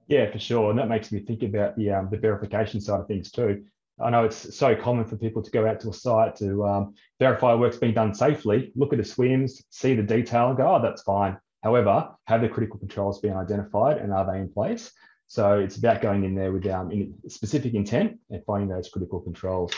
Yeah, 0.08 0.30
for 0.32 0.40
sure. 0.40 0.70
And 0.70 0.80
that 0.80 0.90
makes 0.90 1.12
me 1.12 1.20
think 1.20 1.44
about 1.44 1.75
the 1.78 1.92
um, 1.92 2.10
the 2.12 2.18
verification 2.18 2.80
side 2.80 3.00
of 3.00 3.08
things 3.08 3.32
too. 3.32 3.64
I 4.00 4.10
know 4.10 4.25
it's 4.25 4.56
so 4.56 4.75
common 4.75 5.06
for 5.06 5.16
people 5.16 5.42
to 5.42 5.52
go 5.52 5.66
out 5.66 5.80
to 5.82 5.90
a 5.90 5.94
site 5.94 6.36
to 6.38 6.66
um, 6.66 6.96
verify 7.18 7.54
work's 7.54 7.78
being 7.78 7.94
done 7.94 8.14
safely, 8.14 8.74
look 8.75 8.92
at 8.92 8.98
the 8.98 9.06
SWMS, 9.06 9.64
see 9.70 9.96
the 9.96 10.04
detail, 10.04 10.50
and 10.50 10.58
go, 10.58 10.75
oh, 10.75 10.82
that's 10.82 11.02
fine. 11.04 11.38
However, 11.64 12.10
have 12.25 12.42
the 12.42 12.50
critical 12.50 12.78
controls 12.78 13.22
been 13.22 13.36
identified 13.38 13.98
and 13.98 14.12
are 14.12 14.30
they 14.30 14.40
in 14.40 14.52
place? 14.52 14.92
So 15.28 15.60
it's 15.60 15.78
about 15.78 16.02
going 16.02 16.24
in 16.25 16.36
there 16.36 16.52
with 16.52 16.68
um, 16.68 16.92
in 16.92 17.16
specific 17.28 17.74
intent 17.74 18.20
and 18.30 18.44
finding 18.46 18.70
those 18.70 18.90
critical 18.90 19.22
controls. 19.22 19.74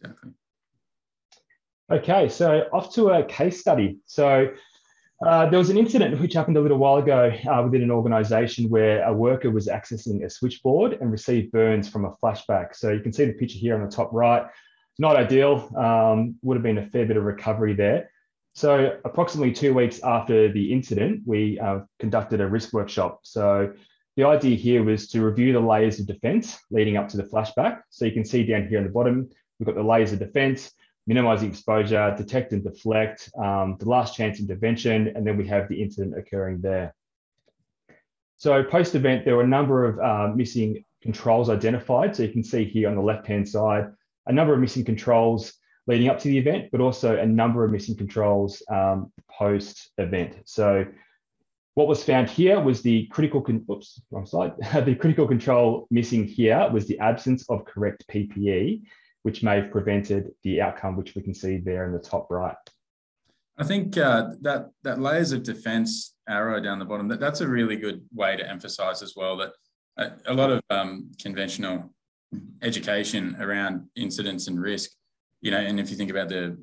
Exactly. 0.00 0.30
Okay, 1.90 2.28
so 2.28 2.64
off 2.72 2.92
to 2.94 3.10
a 3.10 3.24
case 3.24 3.60
study. 3.60 3.98
So 4.06 4.48
uh, 5.26 5.48
there 5.50 5.58
was 5.58 5.70
an 5.70 5.78
incident 5.78 6.20
which 6.20 6.34
happened 6.34 6.56
a 6.56 6.60
little 6.60 6.78
while 6.78 6.96
ago 6.96 7.32
uh, 7.50 7.62
within 7.64 7.82
an 7.82 7.90
organization 7.90 8.68
where 8.68 9.02
a 9.02 9.12
worker 9.12 9.50
was 9.50 9.66
accessing 9.66 10.24
a 10.24 10.30
switchboard 10.30 10.98
and 11.00 11.10
received 11.10 11.50
burns 11.50 11.88
from 11.88 12.04
a 12.04 12.12
flashback. 12.22 12.74
So 12.74 12.90
you 12.90 13.00
can 13.00 13.12
see 13.12 13.24
the 13.24 13.32
picture 13.32 13.58
here 13.58 13.74
on 13.74 13.84
the 13.84 13.90
top 13.90 14.10
right. 14.12 14.46
Not 15.00 15.16
ideal, 15.16 15.70
um, 15.76 16.36
would 16.42 16.56
have 16.56 16.62
been 16.62 16.78
a 16.78 16.86
fair 16.86 17.06
bit 17.06 17.16
of 17.16 17.24
recovery 17.24 17.74
there. 17.74 18.10
So 18.54 18.98
approximately 19.04 19.52
two 19.52 19.74
weeks 19.74 20.00
after 20.02 20.52
the 20.52 20.72
incident, 20.72 21.22
we 21.26 21.58
uh, 21.60 21.80
conducted 21.98 22.40
a 22.40 22.46
risk 22.46 22.72
workshop. 22.72 23.20
So 23.22 23.72
the 24.16 24.24
idea 24.24 24.56
here 24.56 24.82
was 24.82 25.08
to 25.08 25.24
review 25.24 25.52
the 25.52 25.60
layers 25.60 26.00
of 26.00 26.06
defense 26.06 26.58
leading 26.70 26.96
up 26.96 27.08
to 27.08 27.16
the 27.16 27.22
flashback. 27.24 27.82
So 27.90 28.04
you 28.04 28.12
can 28.12 28.24
see 28.24 28.44
down 28.44 28.66
here 28.68 28.78
on 28.78 28.84
the 28.84 28.90
bottom, 28.90 29.28
we've 29.58 29.66
got 29.66 29.76
the 29.76 29.82
layers 29.82 30.12
of 30.12 30.18
defense, 30.18 30.72
minimizing 31.08 31.48
exposure, 31.48 32.14
detect 32.16 32.52
and 32.52 32.62
deflect, 32.62 33.30
um, 33.38 33.76
the 33.80 33.88
last 33.88 34.14
chance 34.14 34.40
intervention, 34.40 35.10
and 35.16 35.26
then 35.26 35.38
we 35.38 35.46
have 35.46 35.66
the 35.68 35.82
incident 35.82 36.16
occurring 36.16 36.60
there. 36.60 36.94
So 38.36 38.62
post-event, 38.62 39.24
there 39.24 39.34
were 39.34 39.42
a 39.42 39.48
number 39.48 39.86
of 39.86 39.98
uh, 39.98 40.34
missing 40.34 40.84
controls 41.02 41.48
identified. 41.48 42.14
So 42.14 42.24
you 42.24 42.28
can 42.28 42.44
see 42.44 42.64
here 42.66 42.90
on 42.90 42.94
the 42.94 43.02
left-hand 43.02 43.48
side, 43.48 43.86
a 44.26 44.32
number 44.32 44.52
of 44.52 44.60
missing 44.60 44.84
controls 44.84 45.54
leading 45.86 46.08
up 46.08 46.18
to 46.18 46.28
the 46.28 46.36
event, 46.36 46.68
but 46.70 46.82
also 46.82 47.16
a 47.16 47.26
number 47.26 47.64
of 47.64 47.70
missing 47.70 47.96
controls 47.96 48.62
um, 48.70 49.10
post-event. 49.30 50.36
So 50.44 50.84
what 51.72 51.88
was 51.88 52.04
found 52.04 52.28
here 52.28 52.60
was 52.60 52.82
the 52.82 53.06
critical, 53.06 53.42
oops, 53.70 53.98
wrong 54.10 54.26
slide. 54.26 54.52
the 54.84 54.94
critical 54.94 55.26
control 55.26 55.86
missing 55.90 56.24
here 56.24 56.68
was 56.70 56.86
the 56.86 56.98
absence 56.98 57.48
of 57.48 57.64
correct 57.64 58.04
PPE, 58.08 58.82
which 59.28 59.42
may 59.42 59.56
have 59.56 59.70
prevented 59.70 60.30
the 60.42 60.58
outcome, 60.58 60.96
which 60.96 61.14
we 61.14 61.20
can 61.20 61.34
see 61.34 61.58
there 61.58 61.84
in 61.84 61.92
the 61.92 61.98
top 61.98 62.30
right. 62.30 62.56
I 63.58 63.64
think 63.64 63.98
uh, 63.98 64.30
that 64.40 64.70
that 64.84 65.00
layers 65.00 65.32
of 65.32 65.42
defence 65.42 66.14
arrow 66.26 66.62
down 66.62 66.78
the 66.78 66.86
bottom, 66.86 67.08
that, 67.08 67.20
that's 67.20 67.42
a 67.42 67.46
really 67.46 67.76
good 67.76 68.00
way 68.10 68.38
to 68.38 68.48
emphasise 68.48 69.02
as 69.02 69.12
well 69.14 69.36
that 69.36 69.52
a, 69.98 70.32
a 70.32 70.34
lot 70.34 70.50
of 70.50 70.62
um, 70.70 71.10
conventional 71.20 71.92
education 72.62 73.36
around 73.38 73.86
incidents 73.96 74.48
and 74.48 74.58
risk, 74.58 74.92
you 75.42 75.50
know, 75.50 75.58
and 75.58 75.78
if 75.78 75.90
you 75.90 75.96
think 75.96 76.10
about 76.10 76.30
the 76.30 76.56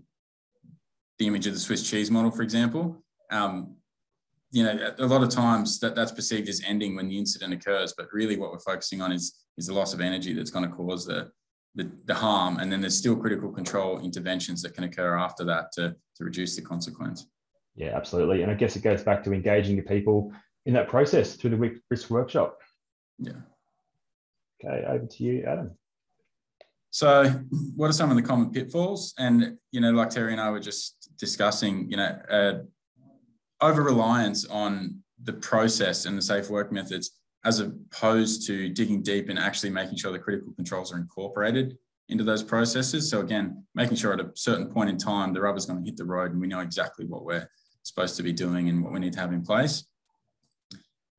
the 1.19 1.27
image 1.27 1.45
of 1.45 1.53
the 1.53 1.59
Swiss 1.59 1.87
cheese 1.87 2.09
model, 2.09 2.31
for 2.31 2.41
example, 2.41 3.03
um, 3.29 3.75
you 4.49 4.63
know, 4.63 4.95
a 4.97 5.05
lot 5.05 5.21
of 5.21 5.29
times 5.29 5.79
that 5.81 5.93
that's 5.93 6.11
perceived 6.11 6.49
as 6.49 6.63
ending 6.65 6.95
when 6.95 7.09
the 7.09 7.19
incident 7.19 7.53
occurs, 7.53 7.93
but 7.95 8.07
really 8.11 8.37
what 8.37 8.51
we're 8.51 8.71
focusing 8.71 9.01
on 9.01 9.11
is 9.11 9.45
is 9.55 9.67
the 9.67 9.73
loss 9.73 9.93
of 9.93 10.01
energy 10.01 10.33
that's 10.33 10.49
going 10.49 10.67
to 10.67 10.75
cause 10.75 11.05
the 11.05 11.29
the, 11.75 11.91
the 12.05 12.15
harm, 12.15 12.59
and 12.59 12.71
then 12.71 12.81
there's 12.81 12.97
still 12.97 13.15
critical 13.15 13.51
control 13.51 13.99
interventions 13.99 14.61
that 14.61 14.73
can 14.73 14.85
occur 14.85 15.17
after 15.17 15.43
that 15.45 15.71
to 15.73 15.95
to 16.15 16.23
reduce 16.23 16.55
the 16.55 16.61
consequence. 16.61 17.27
Yeah, 17.75 17.95
absolutely, 17.95 18.41
and 18.41 18.51
I 18.51 18.55
guess 18.55 18.75
it 18.75 18.83
goes 18.83 19.03
back 19.03 19.23
to 19.25 19.33
engaging 19.33 19.75
the 19.75 19.81
people 19.81 20.31
in 20.65 20.73
that 20.73 20.87
process 20.87 21.35
through 21.35 21.51
the 21.51 21.79
risk 21.89 22.09
workshop. 22.09 22.59
Yeah. 23.19 23.33
Okay, 24.63 24.85
over 24.85 25.05
to 25.05 25.23
you, 25.23 25.43
Adam. 25.45 25.71
So, 26.91 27.25
what 27.75 27.89
are 27.89 27.93
some 27.93 28.09
of 28.09 28.15
the 28.15 28.23
common 28.23 28.51
pitfalls? 28.51 29.13
And 29.19 29.57
you 29.71 29.81
know, 29.81 29.91
like 29.91 30.09
Terry 30.09 30.31
and 30.31 30.41
I 30.41 30.49
were 30.49 30.61
just 30.61 31.09
discussing, 31.17 31.89
you 31.91 31.97
know, 31.97 32.17
uh, 32.29 32.53
over 33.61 33.83
reliance 33.83 34.45
on 34.45 35.03
the 35.21 35.33
process 35.33 36.05
and 36.05 36.17
the 36.17 36.21
safe 36.21 36.49
work 36.49 36.71
methods 36.71 37.11
as 37.45 37.59
opposed 37.59 38.45
to 38.47 38.69
digging 38.69 39.01
deep 39.01 39.29
and 39.29 39.39
actually 39.39 39.69
making 39.69 39.97
sure 39.97 40.11
the 40.11 40.19
critical 40.19 40.51
controls 40.53 40.91
are 40.91 40.97
incorporated 40.97 41.77
into 42.09 42.23
those 42.23 42.43
processes. 42.43 43.09
So 43.09 43.21
again, 43.21 43.63
making 43.73 43.97
sure 43.97 44.13
at 44.13 44.19
a 44.19 44.31
certain 44.35 44.67
point 44.71 44.89
in 44.89 44.97
time, 44.97 45.33
the 45.33 45.41
rubber's 45.41 45.65
going 45.65 45.83
to 45.83 45.85
hit 45.85 45.97
the 45.97 46.05
road 46.05 46.31
and 46.31 46.41
we 46.41 46.47
know 46.47 46.59
exactly 46.59 47.05
what 47.05 47.23
we're 47.23 47.49
supposed 47.83 48.17
to 48.17 48.23
be 48.23 48.33
doing 48.33 48.69
and 48.69 48.83
what 48.83 48.91
we 48.91 48.99
need 48.99 49.13
to 49.13 49.19
have 49.19 49.31
in 49.31 49.43
place. 49.43 49.85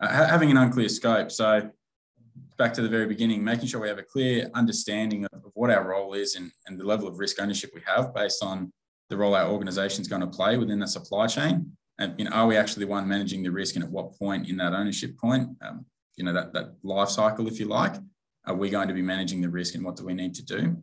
Uh, 0.01 0.27
having 0.27 0.51
an 0.51 0.57
unclear 0.57 0.89
scope. 0.89 1.31
So 1.31 1.71
back 2.59 2.75
to 2.75 2.83
the 2.83 2.89
very 2.89 3.07
beginning, 3.07 3.43
making 3.43 3.67
sure 3.67 3.81
we 3.81 3.89
have 3.89 3.99
a 3.99 4.03
clear 4.03 4.51
understanding 4.55 5.25
of, 5.33 5.45
of 5.45 5.53
what 5.55 5.71
our 5.71 5.89
role 5.89 6.15
is 6.15 6.35
and, 6.35 6.51
and 6.67 6.79
the 6.79 6.85
level 6.85 7.09
of 7.09 7.19
risk 7.19 7.41
ownership 7.41 7.71
we 7.75 7.81
have 7.87 8.15
based 8.15 8.43
on 8.43 8.73
the 9.09 9.17
role 9.17 9.35
our 9.35 9.49
organization 9.49 10.03
is 10.03 10.09
going 10.09 10.21
to 10.21 10.27
play 10.27 10.59
within 10.59 10.81
the 10.81 10.89
supply 10.89 11.27
chain 11.27 11.77
and 11.99 12.15
you 12.19 12.25
know, 12.25 12.31
are 12.33 12.47
we 12.47 12.57
actually 12.57 12.85
the 12.85 12.91
one 12.91 13.09
managing 13.09 13.43
the 13.43 13.51
risk 13.51 13.75
and 13.75 13.85
at 13.85 13.91
what 13.91 14.19
point 14.19 14.49
in 14.49 14.57
that 14.59 14.75
ownership 14.75 15.17
point, 15.19 15.49
um, 15.63 15.87
you 16.17 16.25
know, 16.25 16.33
that, 16.33 16.53
that 16.53 16.75
life 16.83 17.09
cycle, 17.09 17.47
if 17.47 17.61
you 17.61 17.67
like, 17.67 17.95
are 18.47 18.55
we 18.55 18.71
going 18.71 18.89
to 18.89 18.95
be 18.95 19.03
managing 19.03 19.41
the 19.41 19.49
risk 19.49 19.75
and 19.75 19.85
what 19.85 19.97
do 19.97 20.05
we 20.05 20.15
need 20.15 20.35
to 20.35 20.45
do? 20.45 20.77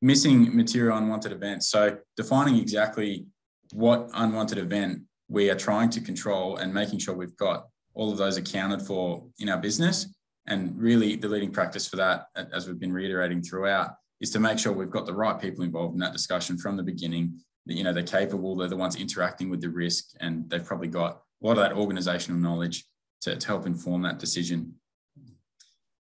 Missing 0.00 0.54
material 0.56 0.96
unwanted 0.96 1.32
events. 1.32 1.68
So 1.68 1.98
defining 2.16 2.56
exactly 2.56 3.26
what 3.72 4.08
unwanted 4.14 4.58
event 4.58 5.02
we 5.28 5.50
are 5.50 5.54
trying 5.54 5.90
to 5.90 6.00
control 6.00 6.56
and 6.56 6.72
making 6.72 6.98
sure 7.00 7.14
we've 7.14 7.36
got 7.36 7.66
all 7.94 8.10
of 8.10 8.18
those 8.18 8.36
accounted 8.36 8.80
for 8.82 9.26
in 9.38 9.48
our 9.48 9.58
business. 9.58 10.06
And 10.46 10.78
really 10.78 11.16
the 11.16 11.28
leading 11.28 11.52
practice 11.52 11.86
for 11.86 11.96
that, 11.96 12.26
as 12.34 12.66
we've 12.66 12.80
been 12.80 12.92
reiterating 12.92 13.42
throughout, 13.42 13.90
is 14.20 14.30
to 14.30 14.40
make 14.40 14.58
sure 14.58 14.72
we've 14.72 14.90
got 14.90 15.06
the 15.06 15.14
right 15.14 15.38
people 15.40 15.64
involved 15.64 15.94
in 15.94 16.00
that 16.00 16.12
discussion 16.12 16.58
from 16.58 16.76
the 16.76 16.82
beginning 16.82 17.38
That, 17.66 17.74
you 17.74 17.84
know 17.84 17.92
they're 17.92 18.02
capable 18.02 18.56
they're 18.56 18.68
the 18.68 18.76
ones 18.76 18.96
interacting 18.96 19.50
with 19.50 19.60
the 19.60 19.70
risk 19.70 20.06
and 20.20 20.48
they've 20.48 20.64
probably 20.64 20.88
got 20.88 21.20
a 21.42 21.46
lot 21.46 21.58
of 21.58 21.62
that 21.64 21.72
organizational 21.72 22.40
knowledge 22.40 22.84
to, 23.22 23.36
to 23.36 23.46
help 23.46 23.66
inform 23.66 24.02
that 24.02 24.18
decision. 24.18 24.74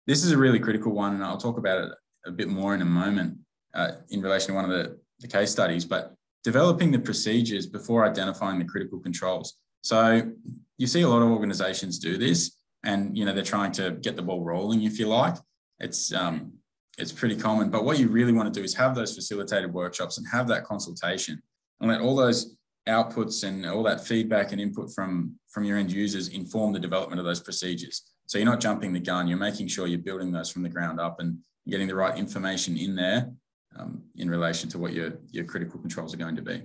This 0.07 0.23
is 0.23 0.31
a 0.31 0.37
really 0.37 0.59
critical 0.59 0.91
one 0.91 1.15
and 1.15 1.23
i'll 1.23 1.37
talk 1.37 1.57
about 1.57 1.83
it 1.83 1.91
a 2.25 2.31
bit 2.31 2.47
more 2.47 2.73
in 2.73 2.81
a 2.81 2.85
moment 2.85 3.37
uh, 3.73 3.91
in 4.09 4.21
relation 4.21 4.47
to 4.47 4.53
one 4.53 4.65
of 4.65 4.71
the, 4.71 4.97
the 5.19 5.27
case 5.27 5.51
studies 5.51 5.85
but 5.85 6.15
developing 6.43 6.91
the 6.91 6.99
procedures 6.99 7.65
before 7.65 8.05
identifying 8.05 8.59
the 8.59 8.65
critical 8.65 8.99
controls. 8.99 9.55
So 9.81 10.31
you 10.77 10.87
see 10.87 11.01
a 11.01 11.09
lot 11.09 11.23
of 11.23 11.29
organizations 11.29 11.97
do 11.97 12.17
this 12.17 12.57
and 12.83 13.17
you 13.17 13.25
know 13.25 13.33
they're 13.33 13.43
trying 13.43 13.71
to 13.73 13.91
get 13.91 14.15
the 14.15 14.21
ball 14.21 14.43
rolling 14.43 14.83
if 14.83 14.99
you 14.99 15.07
like. 15.07 15.35
It's 15.79 16.13
um, 16.13 16.53
it's 16.97 17.11
pretty 17.11 17.35
common 17.35 17.69
but 17.69 17.83
what 17.83 17.99
you 17.99 18.07
really 18.07 18.31
want 18.31 18.53
to 18.53 18.59
do 18.59 18.63
is 18.63 18.73
have 18.75 18.95
those 18.95 19.15
facilitated 19.15 19.73
workshops 19.73 20.17
and 20.17 20.27
have 20.31 20.47
that 20.47 20.63
consultation 20.63 21.41
and 21.81 21.89
let 21.89 22.01
all 22.01 22.15
those 22.15 22.55
outputs 22.87 23.43
and 23.43 23.65
all 23.65 23.83
that 23.83 24.05
feedback 24.05 24.51
and 24.51 24.61
input 24.61 24.93
from 24.93 25.35
from 25.49 25.63
your 25.63 25.77
end 25.77 25.91
users 25.91 26.27
inform 26.29 26.73
the 26.73 26.79
development 26.79 27.19
of 27.19 27.25
those 27.25 27.39
procedures. 27.39 28.03
So 28.27 28.37
you're 28.37 28.45
not 28.45 28.59
jumping 28.59 28.93
the 28.93 28.99
gun 28.99 29.27
you're 29.27 29.37
making 29.37 29.67
sure 29.67 29.87
you're 29.87 29.99
building 29.99 30.31
those 30.31 30.49
from 30.51 30.63
the 30.63 30.69
ground 30.69 30.99
up 30.99 31.19
and 31.19 31.39
getting 31.67 31.87
the 31.87 31.95
right 31.95 32.17
information 32.17 32.77
in 32.77 32.95
there 32.95 33.31
um, 33.77 34.03
in 34.15 34.29
relation 34.29 34.69
to 34.69 34.79
what 34.79 34.93
your 34.93 35.13
your 35.31 35.45
critical 35.45 35.79
controls 35.79 36.13
are 36.13 36.17
going 36.17 36.35
to 36.35 36.41
be. 36.41 36.63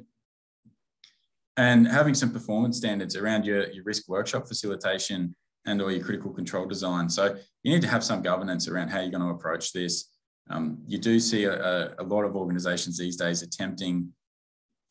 And 1.56 1.86
having 1.86 2.14
some 2.14 2.32
performance 2.32 2.78
standards 2.78 3.16
around 3.16 3.44
your, 3.44 3.70
your 3.70 3.84
risk 3.84 4.08
workshop 4.08 4.46
facilitation 4.46 5.34
and 5.66 5.82
or 5.82 5.90
your 5.90 6.02
critical 6.02 6.32
control 6.32 6.64
design. 6.66 7.08
So 7.08 7.36
you 7.62 7.72
need 7.72 7.82
to 7.82 7.88
have 7.88 8.04
some 8.04 8.22
governance 8.22 8.68
around 8.68 8.88
how 8.88 9.00
you're 9.00 9.10
going 9.10 9.22
to 9.22 9.34
approach 9.34 9.72
this. 9.72 10.08
Um, 10.48 10.78
you 10.86 10.98
do 10.98 11.20
see 11.20 11.44
a, 11.44 11.94
a 11.98 12.02
lot 12.02 12.24
of 12.24 12.34
organizations 12.34 12.96
these 12.96 13.16
days 13.16 13.42
attempting 13.42 14.12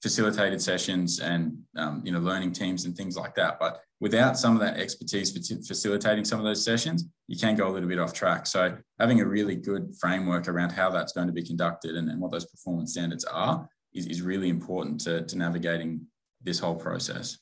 facilitated 0.02 0.62
sessions 0.62 1.20
and 1.20 1.58
um, 1.76 2.02
you 2.06 2.12
know 2.12 2.20
learning 2.20 2.52
teams 2.52 2.86
and 2.86 2.96
things 2.96 3.18
like 3.18 3.36
that. 3.36 3.60
But 3.60 3.82
without 4.00 4.38
some 4.38 4.54
of 4.54 4.62
that 4.62 4.78
expertise 4.78 5.32
for 5.32 5.40
facilitating 5.68 6.26
some 6.26 6.40
of 6.40 6.46
those 6.46 6.64
sessions 6.64 7.06
you 7.30 7.38
can 7.38 7.56
go 7.56 7.68
a 7.68 7.72
little 7.72 7.88
bit 7.88 8.00
off 8.00 8.12
track. 8.12 8.48
So 8.48 8.76
having 9.00 9.22
a 9.22 9.26
really 9.26 9.56
good 9.56 9.94
framework 10.02 10.48
around 10.48 10.72
how 10.72 10.90
that's 10.90 11.14
going 11.14 11.28
to 11.28 11.34
be 11.34 11.44
conducted 11.44 11.96
and, 11.96 12.10
and 12.10 12.20
what 12.20 12.32
those 12.32 12.46
performance 12.46 12.94
standards 12.94 13.24
are 13.24 13.70
is, 13.94 14.08
is 14.08 14.24
really 14.24 14.50
important 14.50 15.00
to, 15.02 15.24
to 15.26 15.38
navigating 15.38 16.08
this 16.42 16.58
whole 16.58 16.74
process. 16.74 17.38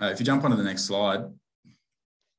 Uh, 0.00 0.06
if 0.06 0.18
you 0.18 0.26
jump 0.26 0.42
onto 0.42 0.56
the 0.56 0.64
next 0.64 0.86
slide. 0.86 1.20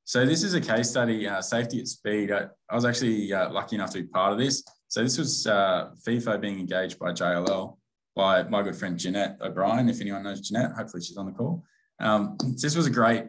So 0.04 0.26
this 0.26 0.44
is 0.44 0.56
a 0.56 0.60
case 0.60 0.90
study 0.90 1.26
uh, 1.26 1.42
safety 1.42 1.80
at 1.80 1.88
speed. 1.88 2.34
I, 2.34 2.48
I 2.70 2.76
was 2.76 2.84
actually 2.84 3.32
uh, 3.32 3.50
lucky 3.50 3.78
enough 3.78 3.92
to 3.92 4.02
be 4.02 4.08
part 4.08 4.34
of 4.34 4.38
this. 4.38 4.62
So 4.90 5.02
this 5.02 5.18
was 5.18 5.48
uh, 5.48 5.92
FEFO 6.06 6.42
being 6.42 6.60
engaged 6.60 7.00
by 7.00 7.14
JLL 7.14 7.78
by 8.16 8.44
my 8.44 8.62
good 8.62 8.76
friend 8.76 8.98
Jeanette 8.98 9.38
O'Brien. 9.42 9.90
If 9.90 10.02
anyone 10.02 10.24
knows 10.24 10.42
Jeanette, 10.42 10.72
hopefully 10.78 11.04
she's 11.04 11.18
on 11.18 11.26
the 11.26 11.32
call. 11.32 11.64
Um, 12.00 12.38
this 12.62 12.76
was 12.76 12.86
a 12.86 12.92
great 12.92 13.26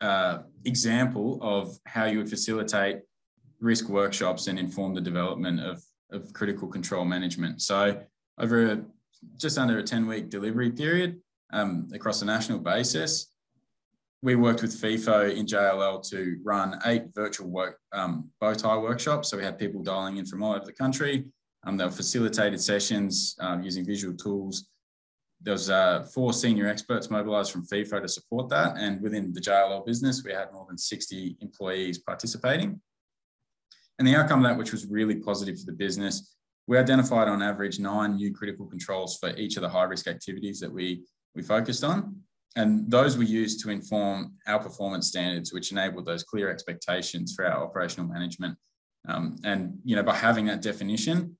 uh, 0.00 0.38
example 0.64 1.38
of 1.42 1.78
how 1.86 2.06
you 2.06 2.18
would 2.18 2.30
facilitate 2.30 3.00
risk 3.60 3.88
workshops 3.88 4.46
and 4.46 4.58
inform 4.58 4.94
the 4.94 5.00
development 5.00 5.60
of, 5.60 5.82
of 6.10 6.32
critical 6.32 6.68
control 6.68 7.04
management. 7.04 7.60
So 7.62 8.00
over 8.38 8.72
a, 8.72 8.82
just 9.36 9.58
under 9.58 9.78
a 9.78 9.82
10 9.82 10.06
week 10.06 10.30
delivery 10.30 10.70
period 10.70 11.20
um, 11.52 11.88
across 11.92 12.22
a 12.22 12.24
national 12.24 12.60
basis, 12.60 13.26
we 14.22 14.34
worked 14.34 14.62
with 14.62 14.72
FEFO 14.80 15.34
in 15.34 15.46
JLL 15.46 16.06
to 16.10 16.38
run 16.44 16.78
eight 16.84 17.04
virtual 17.14 17.48
work, 17.48 17.78
um, 17.92 18.30
bow 18.40 18.52
tie 18.52 18.76
workshops. 18.76 19.30
So 19.30 19.36
we 19.36 19.44
had 19.44 19.58
people 19.58 19.82
dialing 19.82 20.18
in 20.18 20.26
from 20.26 20.42
all 20.42 20.54
over 20.54 20.64
the 20.64 20.72
country. 20.72 21.26
Um, 21.64 21.76
they 21.76 21.84
were 21.84 21.90
facilitated 21.90 22.60
sessions 22.60 23.36
um, 23.40 23.62
using 23.62 23.84
visual 23.84 24.16
tools. 24.16 24.68
There 25.42 25.52
was 25.52 25.70
uh, 25.70 26.06
four 26.14 26.32
senior 26.32 26.68
experts 26.68 27.10
mobilised 27.10 27.52
from 27.52 27.66
FEFO 27.66 28.02
to 28.02 28.08
support 28.08 28.48
that. 28.50 28.76
And 28.76 29.00
within 29.00 29.32
the 29.32 29.40
JLL 29.40 29.86
business, 29.86 30.22
we 30.24 30.32
had 30.32 30.52
more 30.52 30.66
than 30.68 30.78
60 30.78 31.36
employees 31.40 31.98
participating. 31.98 32.80
And 33.98 34.08
the 34.08 34.16
outcome 34.16 34.44
of 34.44 34.50
that, 34.50 34.58
which 34.58 34.72
was 34.72 34.86
really 34.86 35.16
positive 35.16 35.58
for 35.58 35.66
the 35.66 35.76
business, 35.76 36.34
we 36.66 36.78
identified 36.78 37.28
on 37.28 37.42
average 37.42 37.78
nine 37.78 38.16
new 38.16 38.32
critical 38.32 38.66
controls 38.66 39.18
for 39.18 39.30
each 39.36 39.56
of 39.56 39.62
the 39.62 39.68
high 39.68 39.84
risk 39.84 40.06
activities 40.06 40.60
that 40.60 40.72
we, 40.72 41.02
we 41.34 41.42
focused 41.42 41.84
on. 41.84 42.16
And 42.56 42.90
those 42.90 43.16
were 43.16 43.24
used 43.24 43.60
to 43.62 43.70
inform 43.70 44.34
our 44.46 44.58
performance 44.58 45.08
standards, 45.08 45.52
which 45.52 45.72
enabled 45.72 46.06
those 46.06 46.22
clear 46.22 46.50
expectations 46.50 47.34
for 47.34 47.46
our 47.46 47.62
operational 47.62 48.08
management. 48.08 48.56
Um, 49.08 49.36
and 49.44 49.78
you 49.84 49.96
know, 49.96 50.02
by 50.02 50.14
having 50.16 50.46
that 50.46 50.62
definition, 50.62 51.36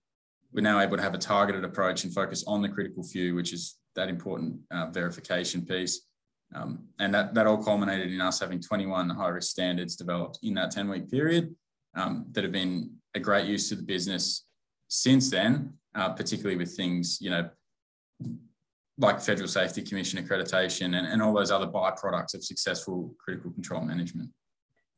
we're 0.52 0.62
now 0.62 0.80
able 0.80 0.97
to 0.97 1.02
have 1.02 1.14
a 1.14 1.19
targeted 1.19 1.64
approach 1.64 2.04
and 2.04 2.12
focus 2.12 2.45
on 2.47 2.62
the 2.62 2.69
critical 2.69 3.02
few, 3.02 3.35
which 3.35 3.52
is 3.52 3.76
that 3.97 4.09
important 4.09 4.57
uh, 4.71 4.87
verification 4.90 5.64
piece. 5.64 6.07
Um, 6.54 6.87
and 6.99 7.14
that, 7.14 7.35
that 7.35 7.47
all 7.47 7.62
culminated 7.62 8.12
in 8.12 8.21
us 8.21 8.40
having 8.40 8.61
21 8.61 9.11
high 9.11 9.28
risk 9.28 9.50
standards 9.50 9.95
developed 9.95 10.40
in 10.42 10.54
that 10.54 10.73
10 10.73 10.88
week 10.88 11.09
period 11.09 11.54
um, 11.95 12.26
that 12.33 12.42
have 12.42 12.52
been 12.52 12.90
a 13.14 13.21
great 13.21 13.47
use 13.47 13.69
to 13.69 13.76
the 13.76 13.83
business 13.83 14.47
since 14.88 15.30
then, 15.30 15.75
uh, 15.95 16.11
particularly 16.11 16.57
with 16.57 16.76
things, 16.76 17.19
you 17.21 17.30
know, 17.30 17.49
like 18.99 19.21
Federal 19.21 19.49
Safety 19.49 19.83
Commission 19.83 20.23
accreditation 20.23 20.99
and, 20.99 21.07
and 21.07 21.23
all 21.23 21.33
those 21.33 21.50
other 21.50 21.66
byproducts 21.66 22.35
of 22.35 22.45
successful 22.45 23.14
critical 23.19 23.50
control 23.52 23.80
management. 23.80 24.30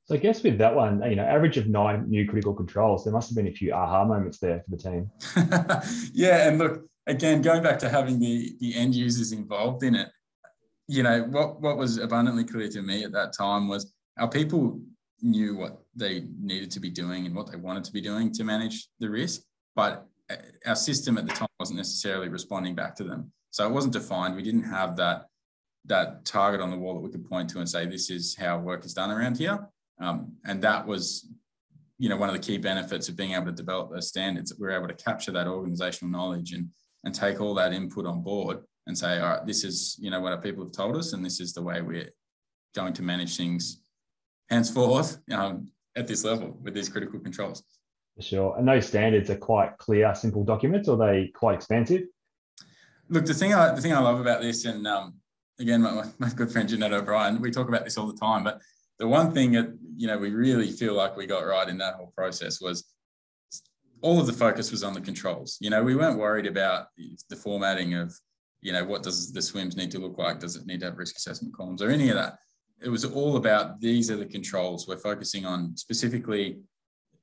So 0.05 0.15
I 0.17 0.19
guess 0.19 0.43
with 0.43 0.59
that 0.59 0.75
one, 0.75 1.03
you 1.09 1.17
know, 1.17 1.25
average 1.25 1.57
of 1.57 1.69
nine 1.69 2.09
new 2.09 2.29
critical 2.29 2.55
controls, 2.55 3.05
there 3.05 3.13
must 3.13 3.31
have 3.31 3.37
been 3.37 3.47
a 3.47 3.53
few 3.53 3.73
aha 3.73 4.05
moments 4.05 4.39
there 4.39 4.61
for 4.65 4.71
the 4.71 4.77
team. 4.77 5.11
yeah, 6.13 6.49
and 6.49 6.59
look, 6.59 6.85
again, 7.07 7.41
going 7.41 7.63
back 7.63 7.79
to 7.81 7.89
having 7.89 8.19
the 8.19 8.57
the 8.59 8.75
end 8.75 8.95
users 8.95 9.33
involved 9.33 9.85
in 9.85 9.95
it, 9.95 10.09
you 10.89 11.03
know, 11.03 11.23
what 11.25 11.61
what 11.61 11.77
was 11.77 11.99
abundantly 11.99 12.45
clear 12.45 12.69
to 12.69 12.83
me 12.83 13.05
at 13.05 13.13
that 13.13 13.33
time 13.33 13.69
was 13.69 13.93
our 14.19 14.29
people 14.29 14.81
knew 15.23 15.57
what 15.57 15.81
they 15.95 16.27
needed 16.41 16.71
to 16.73 16.81
be 16.81 16.91
doing 16.91 17.27
and 17.27 17.35
what 17.35 17.51
they 17.51 17.57
wanted 17.57 17.85
to 17.85 17.93
be 17.93 18.01
doing 18.01 18.33
to 18.33 18.43
manage 18.45 18.89
the 18.99 19.09
risk, 19.09 19.43
but 19.77 20.07
uh, 20.31 20.37
our 20.67 20.75
system 20.75 21.17
at 21.17 21.27
the 21.27 21.33
time 21.33 21.49
wasn't 21.61 21.77
necessarily 21.77 22.29
responding 22.29 22.75
back 22.75 22.97
to 22.97 23.05
them. 23.05 23.31
So 23.51 23.67
it 23.67 23.73
wasn't 23.73 23.93
defined. 23.93 24.35
We 24.35 24.43
didn't 24.43 24.65
have 24.65 24.97
that 24.97 25.27
that 25.85 26.25
target 26.25 26.61
on 26.61 26.71
the 26.71 26.79
wall 26.79 26.95
that 26.95 27.01
we 27.01 27.11
could 27.11 27.29
point 27.29 27.51
to 27.51 27.59
and 27.59 27.69
say 27.69 27.87
this 27.87 28.09
is 28.09 28.37
how 28.37 28.59
work 28.59 28.85
is 28.85 28.95
done 28.95 29.11
around 29.11 29.37
here. 29.37 29.69
Um, 30.01 30.33
and 30.45 30.63
that 30.63 30.87
was, 30.87 31.29
you 31.99 32.09
know, 32.09 32.17
one 32.17 32.29
of 32.29 32.35
the 32.35 32.41
key 32.41 32.59
benefits 32.59 33.09
of 33.09 33.17
being 33.17 33.33
able 33.33 33.47
to 33.47 33.53
develop 33.53 33.91
those 33.91 34.09
standards. 34.09 34.51
That 34.51 34.61
we 34.61 34.67
are 34.67 34.77
able 34.77 34.89
to 34.89 34.95
capture 34.95 35.33
that 35.33 35.47
organizational 35.47 36.11
knowledge 36.11 36.53
and 36.53 36.69
and 37.05 37.15
take 37.15 37.41
all 37.41 37.55
that 37.55 37.73
input 37.73 38.07
on 38.07 38.23
board 38.23 38.59
and 38.87 38.97
say, 38.97 39.19
all 39.19 39.29
right, 39.29 39.47
this 39.47 39.65
is 39.65 39.97
you 40.01 40.11
know 40.11 40.21
what 40.21 40.33
our 40.33 40.41
people 40.41 40.65
have 40.65 40.73
told 40.73 40.97
us, 40.97 41.13
and 41.13 41.25
this 41.25 41.41
is 41.41 41.53
the 41.53 41.63
way 41.63 41.81
we're 41.81 42.11
going 42.75 42.93
to 42.95 43.03
manage 43.03 43.37
things 43.37 43.83
henceforth 44.51 45.19
um, 45.33 45.69
at 45.97 46.07
this 46.07 46.25
level 46.25 46.59
with 46.63 46.75
these 46.75 46.89
critical 46.89 47.21
controls. 47.21 47.63
Sure. 48.21 48.57
And 48.59 48.69
those 48.69 48.87
standards 48.87 49.31
are 49.31 49.37
quite 49.37 49.79
clear, 49.79 50.15
simple 50.15 50.45
documents, 50.45 50.89
or 50.89 50.97
they 50.97 51.31
quite 51.35 51.55
expansive? 51.55 52.03
Look, 53.09 53.27
the 53.27 53.35
thing 53.35 53.55
I 53.55 53.75
the 53.75 53.81
thing 53.81 53.93
I 53.93 53.99
love 54.01 54.21
about 54.21 54.43
this, 54.43 54.65
and 54.65 54.87
um, 54.87 55.15
again, 55.59 55.83
my, 55.83 56.05
my 56.19 56.29
good 56.31 56.51
friend 56.51 56.69
Jeanette 56.69 56.93
O'Brien, 56.93 57.41
we 57.41 57.51
talk 57.51 57.69
about 57.69 57.85
this 57.85 57.97
all 57.97 58.07
the 58.07 58.19
time. 58.19 58.45
But 58.45 58.61
the 59.03 59.09
one 59.09 59.35
thing 59.35 59.51
that 59.51 59.77
you 59.97 60.07
know 60.07 60.17
we 60.17 60.31
really 60.31 60.71
feel 60.71 60.95
like 60.95 61.17
we 61.17 61.27
got 61.27 61.41
right 61.41 61.69
in 61.69 61.77
that 61.77 61.95
whole 61.95 62.13
process 62.17 62.61
was 62.61 62.85
all 64.01 64.21
of 64.21 64.29
the 64.29 64.33
focus 64.33 64.71
was 64.71 64.85
on 64.85 64.95
the 64.95 65.01
controls. 65.01 65.59
You 65.61 65.71
know, 65.71 65.83
we 65.83 65.97
weren't 65.97 66.21
worried 66.21 66.47
about 66.47 66.87
the 67.29 67.35
formatting 67.35 67.95
of 67.95 68.15
you 68.61 68.73
know 68.73 68.85
what 68.85 69.03
does 69.03 69.33
the 69.33 69.41
SWMS 69.41 69.77
need 69.77 69.91
to 69.91 69.99
look 69.99 70.19
like? 70.19 70.39
Does 70.39 70.55
it 70.55 70.67
need 70.67 70.79
to 70.81 70.87
have 70.87 70.99
risk 70.99 71.17
assessment 71.17 71.53
columns 71.53 71.83
or 71.83 71.91
any 71.91 72.11
of 72.11 72.15
that? 72.15 72.35
It 72.81 72.91
was 72.91 73.05
all 73.05 73.37
about 73.37 73.81
these 73.81 74.09
are 74.09 74.17
the 74.17 74.25
controls. 74.25 74.87
We're 74.87 74.99
focusing 74.99 75.45
on 75.47 75.77
specifically. 75.77 76.61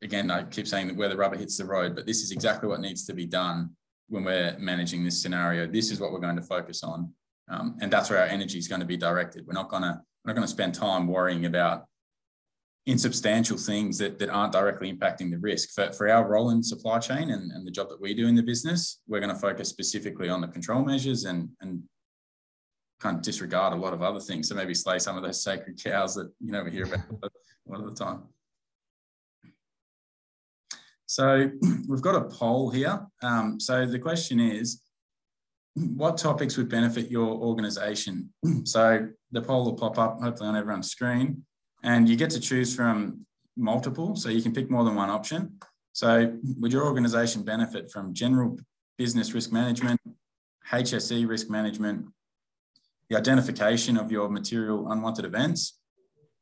Again, 0.01 0.29
I 0.29 0.43
keep 0.43 0.67
saying 0.67 0.87
that 0.87 0.97
where 0.97 1.07
the 1.07 1.15
rubber 1.15 1.37
hits 1.37 1.57
the 1.57 1.65
road, 1.65 1.95
but 1.95 2.05
this 2.05 2.23
is 2.23 2.31
exactly 2.31 2.67
what 2.67 2.81
needs 2.81 3.05
to 3.05 3.13
be 3.13 3.25
done 3.25 3.69
when 4.09 4.25
we're 4.25 4.57
managing 4.59 5.05
this 5.05 5.21
scenario. 5.21 5.65
This 5.65 5.91
is 5.91 6.01
what 6.01 6.11
we're 6.11 6.19
going 6.27 6.35
to 6.35 6.41
focus 6.41 6.83
on, 6.83 7.13
um, 7.47 7.77
and 7.79 7.89
that's 7.89 8.09
where 8.09 8.19
our 8.19 8.25
energy 8.25 8.57
is 8.57 8.67
going 8.67 8.81
to 8.81 8.87
be 8.93 8.97
directed. 8.97 9.47
We're 9.47 9.53
not 9.53 9.69
going 9.69 9.83
to 9.83 10.01
not 10.29 10.35
going 10.35 10.47
to 10.47 10.51
spend 10.51 10.75
time 10.75 11.07
worrying 11.07 11.45
about 11.45 11.85
insubstantial 12.85 13.57
things 13.57 13.97
that, 13.97 14.19
that 14.19 14.29
aren't 14.29 14.53
directly 14.53 14.91
impacting 14.91 15.29
the 15.29 15.37
risk. 15.37 15.69
For, 15.73 15.91
for 15.91 16.09
our 16.09 16.27
role 16.27 16.51
in 16.51 16.63
supply 16.63 16.99
chain 16.99 17.31
and, 17.31 17.51
and 17.51 17.65
the 17.65 17.71
job 17.71 17.89
that 17.89 18.01
we 18.01 18.13
do 18.13 18.27
in 18.27 18.35
the 18.35 18.43
business, 18.43 19.01
we're 19.07 19.19
going 19.19 19.33
to 19.33 19.39
focus 19.39 19.69
specifically 19.69 20.29
on 20.29 20.41
the 20.41 20.47
control 20.47 20.83
measures 20.83 21.25
and, 21.25 21.49
and 21.61 21.83
kind 22.99 23.17
of 23.17 23.23
disregard 23.23 23.73
a 23.73 23.75
lot 23.75 23.93
of 23.93 24.01
other 24.01 24.19
things. 24.19 24.49
So 24.49 24.55
maybe 24.55 24.73
slay 24.73 24.99
some 24.99 25.17
of 25.17 25.23
those 25.23 25.43
sacred 25.43 25.81
cows 25.83 26.15
that 26.15 26.31
you 26.39 26.51
know 26.51 26.63
we 26.63 26.71
hear 26.71 26.85
about 26.85 26.99
a 27.23 27.71
lot 27.71 27.81
of 27.81 27.95
the 27.95 28.03
time. 28.03 28.23
So 31.05 31.49
we've 31.87 32.01
got 32.01 32.15
a 32.15 32.25
poll 32.25 32.69
here. 32.69 33.05
Um, 33.23 33.59
so 33.59 33.85
the 33.85 33.99
question 33.99 34.39
is, 34.39 34.83
what 35.79 36.17
topics 36.17 36.57
would 36.57 36.69
benefit 36.69 37.09
your 37.09 37.27
organization? 37.27 38.33
So 38.65 39.07
the 39.31 39.41
poll 39.41 39.65
will 39.65 39.73
pop 39.73 39.97
up 39.97 40.21
hopefully 40.21 40.49
on 40.49 40.55
everyone's 40.55 40.91
screen 40.91 41.45
and 41.83 42.09
you 42.09 42.15
get 42.15 42.29
to 42.31 42.39
choose 42.39 42.75
from 42.75 43.25
multiple. 43.55 44.15
So 44.15 44.29
you 44.29 44.41
can 44.41 44.53
pick 44.53 44.69
more 44.69 44.83
than 44.83 44.95
one 44.95 45.09
option. 45.09 45.59
So 45.93 46.37
would 46.59 46.73
your 46.73 46.85
organization 46.85 47.43
benefit 47.43 47.91
from 47.91 48.13
general 48.13 48.57
business 48.97 49.33
risk 49.33 49.51
management, 49.51 49.99
HSE 50.71 51.27
risk 51.27 51.49
management, 51.49 52.05
the 53.09 53.17
identification 53.17 53.97
of 53.97 54.11
your 54.11 54.29
material 54.29 54.91
unwanted 54.91 55.25
events, 55.25 55.79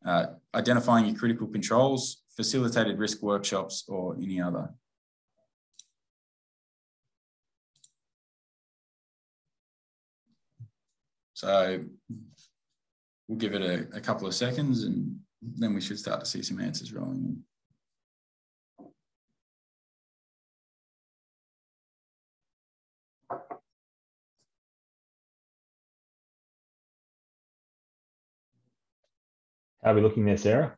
uh, 0.05 0.27
identifying 0.53 1.05
your 1.05 1.15
critical 1.15 1.47
controls, 1.47 2.23
facilitated 2.35 2.99
risk 2.99 3.21
workshops, 3.21 3.85
or 3.87 4.15
any 4.15 4.41
other. 4.41 4.69
So 11.37 11.83
we'll 13.27 13.37
give 13.37 13.53
it 13.53 13.61
a, 13.61 13.95
a, 13.95 14.01
couple 14.01 14.25
of 14.25 14.33
seconds 14.33 14.85
and 14.85 15.19
then 15.39 15.75
we 15.75 15.81
should 15.81 15.99
start 15.99 16.19
to 16.21 16.25
see 16.25 16.41
some 16.41 16.59
answers 16.59 16.91
rolling 16.91 17.25
in. 17.25 17.43
How 29.83 29.91
are 29.91 29.93
we 29.93 30.01
looking 30.01 30.25
there, 30.25 30.37
Sarah? 30.37 30.75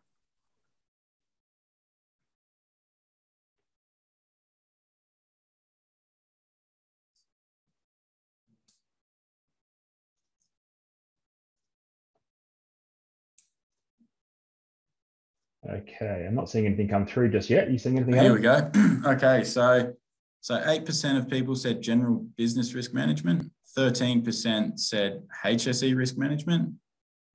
Okay, 15.71 16.25
I'm 16.27 16.34
not 16.34 16.49
seeing 16.49 16.65
anything 16.65 16.88
come 16.88 17.05
through 17.05 17.29
just 17.29 17.49
yet. 17.49 17.67
Are 17.67 17.71
you 17.71 17.77
seeing 17.77 17.97
anything? 17.97 18.15
Here 18.15 18.34
we 18.34 18.41
go. 18.41 18.71
okay, 19.05 19.43
so 19.43 19.93
so 20.41 20.62
eight 20.65 20.86
percent 20.86 21.17
of 21.17 21.29
people 21.29 21.55
said 21.55 21.82
general 21.82 22.25
business 22.38 22.73
risk 22.73 22.93
management. 22.93 23.51
Thirteen 23.75 24.23
percent 24.23 24.79
said 24.79 25.23
HSE 25.45 25.95
risk 25.95 26.17
management. 26.17 26.73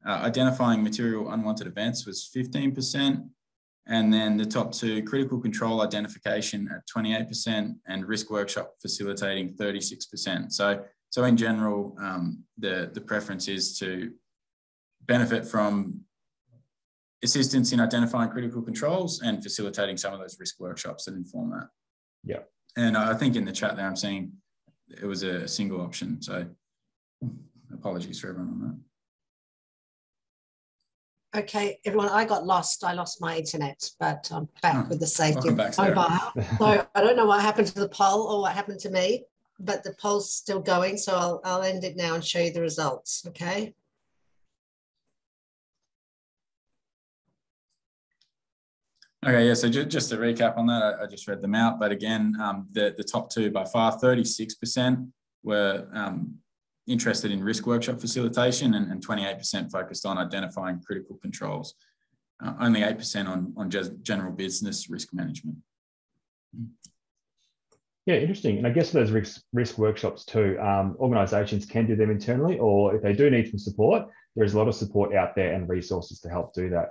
Uh, 0.06 0.20
identifying 0.24 0.82
material 0.82 1.30
unwanted 1.30 1.68
events 1.68 2.06
was 2.06 2.28
fifteen 2.32 2.74
percent, 2.74 3.20
and 3.86 4.12
then 4.12 4.36
the 4.36 4.46
top 4.46 4.72
two 4.72 5.04
critical 5.04 5.40
control 5.40 5.80
identification 5.82 6.68
at 6.74 6.86
twenty 6.88 7.14
eight 7.14 7.28
percent 7.28 7.76
and 7.86 8.04
risk 8.04 8.30
workshop 8.30 8.74
facilitating 8.82 9.54
thirty 9.54 9.80
six 9.80 10.06
percent. 10.06 10.52
So 10.52 10.82
so 11.10 11.22
in 11.22 11.36
general, 11.36 11.96
um, 12.00 12.42
the 12.58 12.90
the 12.92 13.00
preference 13.00 13.46
is 13.46 13.78
to 13.78 14.10
benefit 15.06 15.46
from 15.46 16.00
assistance 17.24 17.72
in 17.72 17.80
identifying 17.80 18.30
critical 18.30 18.62
controls 18.62 19.22
and 19.22 19.42
facilitating 19.42 19.96
some 19.96 20.12
of 20.12 20.20
those 20.20 20.38
risk 20.38 20.60
workshops 20.60 21.06
that 21.06 21.14
inform 21.14 21.50
that. 21.50 21.68
Yeah. 22.22 22.40
And 22.76 22.96
I 22.96 23.14
think 23.14 23.34
in 23.36 23.44
the 23.44 23.52
chat 23.52 23.76
there, 23.76 23.86
I'm 23.86 23.96
seeing 23.96 24.32
it 24.90 25.06
was 25.06 25.22
a 25.22 25.48
single 25.48 25.80
option. 25.80 26.20
So 26.22 26.46
apologies 27.72 28.20
for 28.20 28.28
everyone 28.28 28.48
on 28.50 28.60
that. 28.60 28.76
Okay, 31.40 31.80
everyone, 31.84 32.10
I 32.10 32.24
got 32.24 32.46
lost. 32.46 32.84
I 32.84 32.92
lost 32.92 33.20
my 33.20 33.38
internet, 33.38 33.90
but 33.98 34.30
I'm 34.32 34.48
back 34.62 34.84
oh, 34.86 34.88
with 34.88 35.00
the 35.00 35.06
safety 35.06 35.48
of 35.48 35.56
mobile. 35.56 36.06
so 36.58 36.86
I 36.94 37.00
don't 37.00 37.16
know 37.16 37.26
what 37.26 37.40
happened 37.40 37.66
to 37.68 37.80
the 37.80 37.88
poll 37.88 38.22
or 38.28 38.42
what 38.42 38.52
happened 38.52 38.78
to 38.80 38.90
me, 38.90 39.24
but 39.58 39.82
the 39.82 39.94
poll's 39.94 40.32
still 40.32 40.60
going. 40.60 40.96
So 40.96 41.16
I'll, 41.16 41.40
I'll 41.44 41.62
end 41.62 41.82
it 41.82 41.96
now 41.96 42.14
and 42.14 42.24
show 42.24 42.38
you 42.38 42.52
the 42.52 42.60
results. 42.60 43.24
Okay. 43.26 43.74
Okay, 49.26 49.46
yeah. 49.46 49.54
So 49.54 49.70
just, 49.70 49.88
just 49.88 50.10
to 50.10 50.16
recap 50.16 50.58
on 50.58 50.66
that, 50.66 50.82
I, 50.82 51.04
I 51.04 51.06
just 51.06 51.26
read 51.26 51.40
them 51.40 51.54
out. 51.54 51.80
But 51.80 51.90
again, 51.90 52.36
um, 52.40 52.68
the, 52.72 52.94
the 52.96 53.04
top 53.04 53.30
two 53.30 53.50
by 53.50 53.64
far, 53.64 53.98
36% 53.98 55.08
were 55.42 55.88
um, 55.94 56.34
interested 56.86 57.30
in 57.30 57.42
risk 57.42 57.66
workshop 57.66 58.00
facilitation 58.00 58.74
and, 58.74 58.90
and 58.92 59.06
28% 59.06 59.70
focused 59.70 60.04
on 60.04 60.18
identifying 60.18 60.80
critical 60.82 61.16
controls. 61.22 61.74
Uh, 62.44 62.52
only 62.60 62.80
8% 62.80 63.26
on, 63.26 63.54
on 63.56 63.70
just 63.70 63.92
general 64.02 64.32
business 64.32 64.90
risk 64.90 65.14
management. 65.14 65.56
Yeah, 68.04 68.16
interesting. 68.16 68.58
And 68.58 68.66
I 68.66 68.70
guess 68.70 68.90
those 68.90 69.10
risk, 69.10 69.40
risk 69.54 69.78
workshops 69.78 70.26
too, 70.26 70.58
um, 70.60 70.96
organisations 71.00 71.64
can 71.64 71.86
do 71.86 71.96
them 71.96 72.10
internally, 72.10 72.58
or 72.58 72.94
if 72.94 73.02
they 73.02 73.14
do 73.14 73.30
need 73.30 73.48
some 73.48 73.58
support, 73.58 74.06
there's 74.36 74.52
a 74.52 74.58
lot 74.58 74.68
of 74.68 74.74
support 74.74 75.14
out 75.14 75.34
there 75.34 75.54
and 75.54 75.66
resources 75.66 76.20
to 76.20 76.28
help 76.28 76.52
do 76.52 76.68
that. 76.70 76.90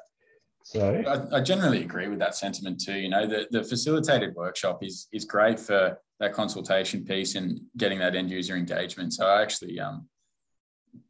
So 0.64 1.04
I, 1.06 1.38
I, 1.38 1.42
generally 1.42 1.82
agree 1.82 2.08
with 2.08 2.20
that 2.20 2.36
sentiment 2.36 2.80
too. 2.80 2.94
You 2.94 3.10
know, 3.10 3.28
the, 3.28 3.48
the 3.52 3.64
facilitated 3.64 4.34
workshop 4.34 4.82
is 4.82 5.08
is 5.12 5.26
great 5.26 5.60
for 5.60 6.00
that 6.22 6.34
consultation 6.34 7.04
piece 7.04 7.36
and 7.36 7.60
getting 7.76 8.00
that 8.00 8.16
end 8.16 8.32
user 8.32 8.56
engagement. 8.56 9.14
So 9.14 9.28
I 9.28 9.42
actually 9.42 9.80
um 9.80 10.08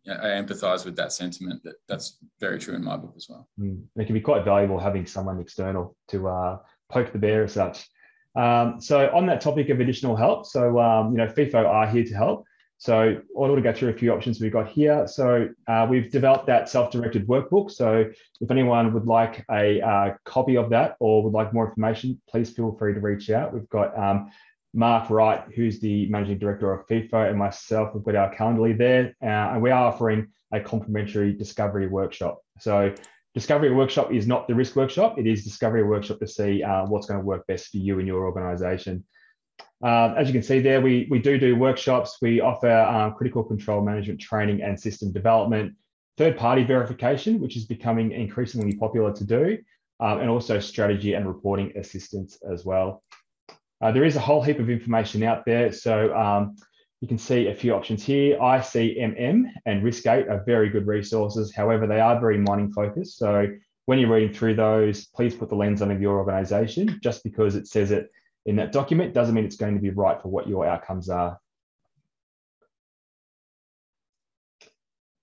I 0.09 0.41
empathise 0.41 0.85
with 0.85 0.95
that 0.97 1.13
sentiment. 1.13 1.63
That 1.63 1.75
that's 1.87 2.17
very 2.39 2.59
true 2.59 2.75
in 2.75 2.83
my 2.83 2.97
book 2.97 3.13
as 3.15 3.27
well. 3.29 3.47
Mm. 3.59 3.83
It 3.95 4.05
can 4.05 4.13
be 4.13 4.21
quite 4.21 4.43
valuable 4.43 4.79
having 4.79 5.05
someone 5.05 5.39
external 5.39 5.95
to 6.09 6.27
uh, 6.27 6.57
poke 6.91 7.11
the 7.11 7.19
bear 7.19 7.43
as 7.43 7.53
such. 7.53 7.87
Um, 8.35 8.81
so 8.81 9.11
on 9.13 9.27
that 9.27 9.41
topic 9.41 9.69
of 9.69 9.79
additional 9.79 10.15
help, 10.15 10.45
so 10.45 10.79
um, 10.79 11.11
you 11.11 11.17
know, 11.17 11.27
FEFO 11.27 11.65
are 11.65 11.87
here 11.87 12.03
to 12.03 12.13
help. 12.15 12.45
So 12.83 12.99
I 12.99 13.17
want 13.33 13.55
to 13.55 13.61
go 13.61 13.71
through 13.71 13.91
a 13.91 13.93
few 13.93 14.11
options 14.11 14.41
we've 14.41 14.51
got 14.51 14.67
here. 14.67 15.07
So 15.07 15.47
uh, 15.69 15.87
we've 15.89 16.11
developed 16.11 16.47
that 16.47 16.67
self-directed 16.67 17.25
workbook. 17.27 17.71
So 17.71 18.11
if 18.41 18.51
anyone 18.51 18.91
would 18.93 19.05
like 19.05 19.45
a 19.49 19.79
uh, 19.79 20.15
copy 20.25 20.57
of 20.57 20.69
that 20.71 20.97
or 20.99 21.23
would 21.23 21.31
like 21.31 21.53
more 21.53 21.69
information, 21.69 22.21
please 22.29 22.49
feel 22.49 22.75
free 22.77 22.93
to 22.93 22.99
reach 22.99 23.29
out. 23.29 23.53
We've 23.53 23.69
got 23.69 23.97
um, 23.97 24.31
Mark 24.73 25.09
Wright, 25.09 25.45
who's 25.55 25.79
the 25.79 26.09
managing 26.09 26.39
director 26.39 26.73
of 26.73 26.85
FEFO, 26.87 27.29
and 27.29 27.39
myself. 27.39 27.95
We've 27.95 28.03
got 28.03 28.17
our 28.17 28.35
Calendly 28.35 28.77
there, 28.77 29.15
uh, 29.23 29.53
and 29.53 29.61
we 29.61 29.71
are 29.71 29.85
offering 29.85 30.27
a 30.51 30.59
complimentary 30.59 31.31
discovery 31.31 31.87
workshop. 31.87 32.41
So 32.59 32.93
discovery 33.33 33.73
workshop 33.73 34.11
is 34.11 34.27
not 34.27 34.49
the 34.49 34.55
risk 34.55 34.75
workshop; 34.75 35.17
it 35.17 35.25
is 35.25 35.45
discovery 35.45 35.83
workshop 35.83 36.19
to 36.19 36.27
see 36.27 36.61
uh, 36.61 36.85
what's 36.87 37.07
going 37.07 37.21
to 37.21 37.25
work 37.25 37.47
best 37.47 37.69
for 37.69 37.77
you 37.77 37.99
and 37.99 38.07
your 38.09 38.25
organisation. 38.25 39.05
Uh, 39.83 40.13
as 40.17 40.27
you 40.27 40.33
can 40.33 40.43
see 40.43 40.59
there, 40.59 40.81
we, 40.81 41.07
we 41.09 41.19
do 41.19 41.37
do 41.37 41.55
workshops. 41.55 42.17
We 42.21 42.39
offer 42.39 42.71
um, 42.71 43.13
critical 43.13 43.43
control 43.43 43.81
management 43.81 44.21
training 44.21 44.61
and 44.61 44.79
system 44.79 45.11
development, 45.11 45.73
third-party 46.17 46.63
verification, 46.63 47.39
which 47.39 47.57
is 47.57 47.65
becoming 47.65 48.11
increasingly 48.11 48.75
popular 48.77 49.11
to 49.13 49.23
do, 49.25 49.57
um, 49.99 50.19
and 50.19 50.29
also 50.29 50.59
strategy 50.59 51.13
and 51.13 51.27
reporting 51.27 51.73
assistance 51.75 52.37
as 52.49 52.63
well. 52.63 53.03
Uh, 53.81 53.91
there 53.91 54.05
is 54.05 54.15
a 54.15 54.19
whole 54.19 54.41
heap 54.41 54.59
of 54.59 54.69
information 54.69 55.23
out 55.23 55.45
there. 55.45 55.71
So 55.73 56.15
um, 56.15 56.55
you 57.01 57.07
can 57.09 57.17
see 57.17 57.47
a 57.47 57.53
few 57.53 57.73
options 57.73 58.01
here. 58.05 58.37
ICMM 58.39 59.43
and 59.65 59.83
Riskgate 59.83 60.29
are 60.29 60.41
very 60.45 60.69
good 60.69 60.87
resources. 60.87 61.53
However, 61.53 61.85
they 61.85 61.99
are 61.99 62.17
very 62.17 62.37
mining 62.37 62.71
focused. 62.71 63.17
So 63.17 63.47
when 63.85 63.99
you're 63.99 64.09
reading 64.09 64.33
through 64.33 64.55
those, 64.55 65.07
please 65.07 65.35
put 65.35 65.49
the 65.49 65.55
lens 65.55 65.81
on 65.81 65.91
of 65.91 66.01
your 66.01 66.17
organization. 66.17 66.97
Just 67.03 67.21
because 67.25 67.55
it 67.55 67.67
says 67.67 67.91
it 67.91 68.09
in 68.45 68.57
that 68.57 68.71
document 68.71 69.13
doesn't 69.13 69.33
mean 69.33 69.45
it's 69.45 69.55
going 69.55 69.75
to 69.75 69.81
be 69.81 69.89
right 69.89 70.21
for 70.21 70.29
what 70.29 70.47
your 70.47 70.65
outcomes 70.65 71.09
are. 71.09 71.39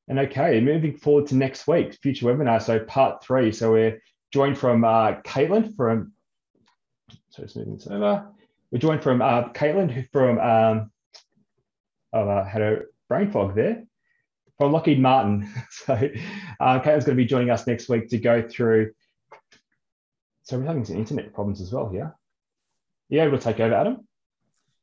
And 0.09 0.19
okay, 0.19 0.61
moving 0.61 0.97
forward 0.97 1.29
to 1.29 1.37
next 1.37 1.69
week, 1.69 1.95
future 2.03 2.27
webinar. 2.27 2.61
So 2.61 2.81
part 2.81 3.23
three. 3.23 3.53
So 3.53 3.73
we're 3.73 4.03
joined 4.33 4.59
from 4.59 4.85
uh, 4.85 5.21
Caitlin 5.23 5.77
from, 5.77 6.13
so 7.29 7.43
it's 7.43 7.55
moving 7.55 7.77
this 7.77 7.87
over. 7.87 8.27
We're 8.73 8.79
joined 8.79 9.03
from 9.03 9.23
uh, 9.23 9.51
Caitlin 9.51 10.09
from, 10.11 10.39
um, 10.39 10.91
oh, 12.13 12.29
uh, 12.29 12.45
had 12.45 12.63
a 12.63 12.81
brain 13.09 13.31
fog 13.31 13.55
there, 13.55 13.85
from 14.59 14.73
Lockheed 14.73 15.01
Martin. 15.01 15.49
so 15.71 15.95
uh, 15.95 16.81
Caitlin's 16.81 17.05
going 17.05 17.17
to 17.17 17.23
be 17.23 17.27
joining 17.27 17.51
us 17.51 17.67
next 17.67 17.89
week 17.89 18.09
to 18.09 18.19
go 18.19 18.43
through, 18.49 18.93
so 20.43 20.59
we're 20.59 20.67
having 20.67 20.85
some 20.85 20.97
internet 20.97 21.33
problems 21.33 21.61
as 21.61 21.73
well 21.73 21.89
here 21.89 22.17
you 23.11 23.23
able 23.23 23.39
to 23.39 23.45
take 23.45 23.61
over, 23.61 23.75
Adam? 23.75 24.07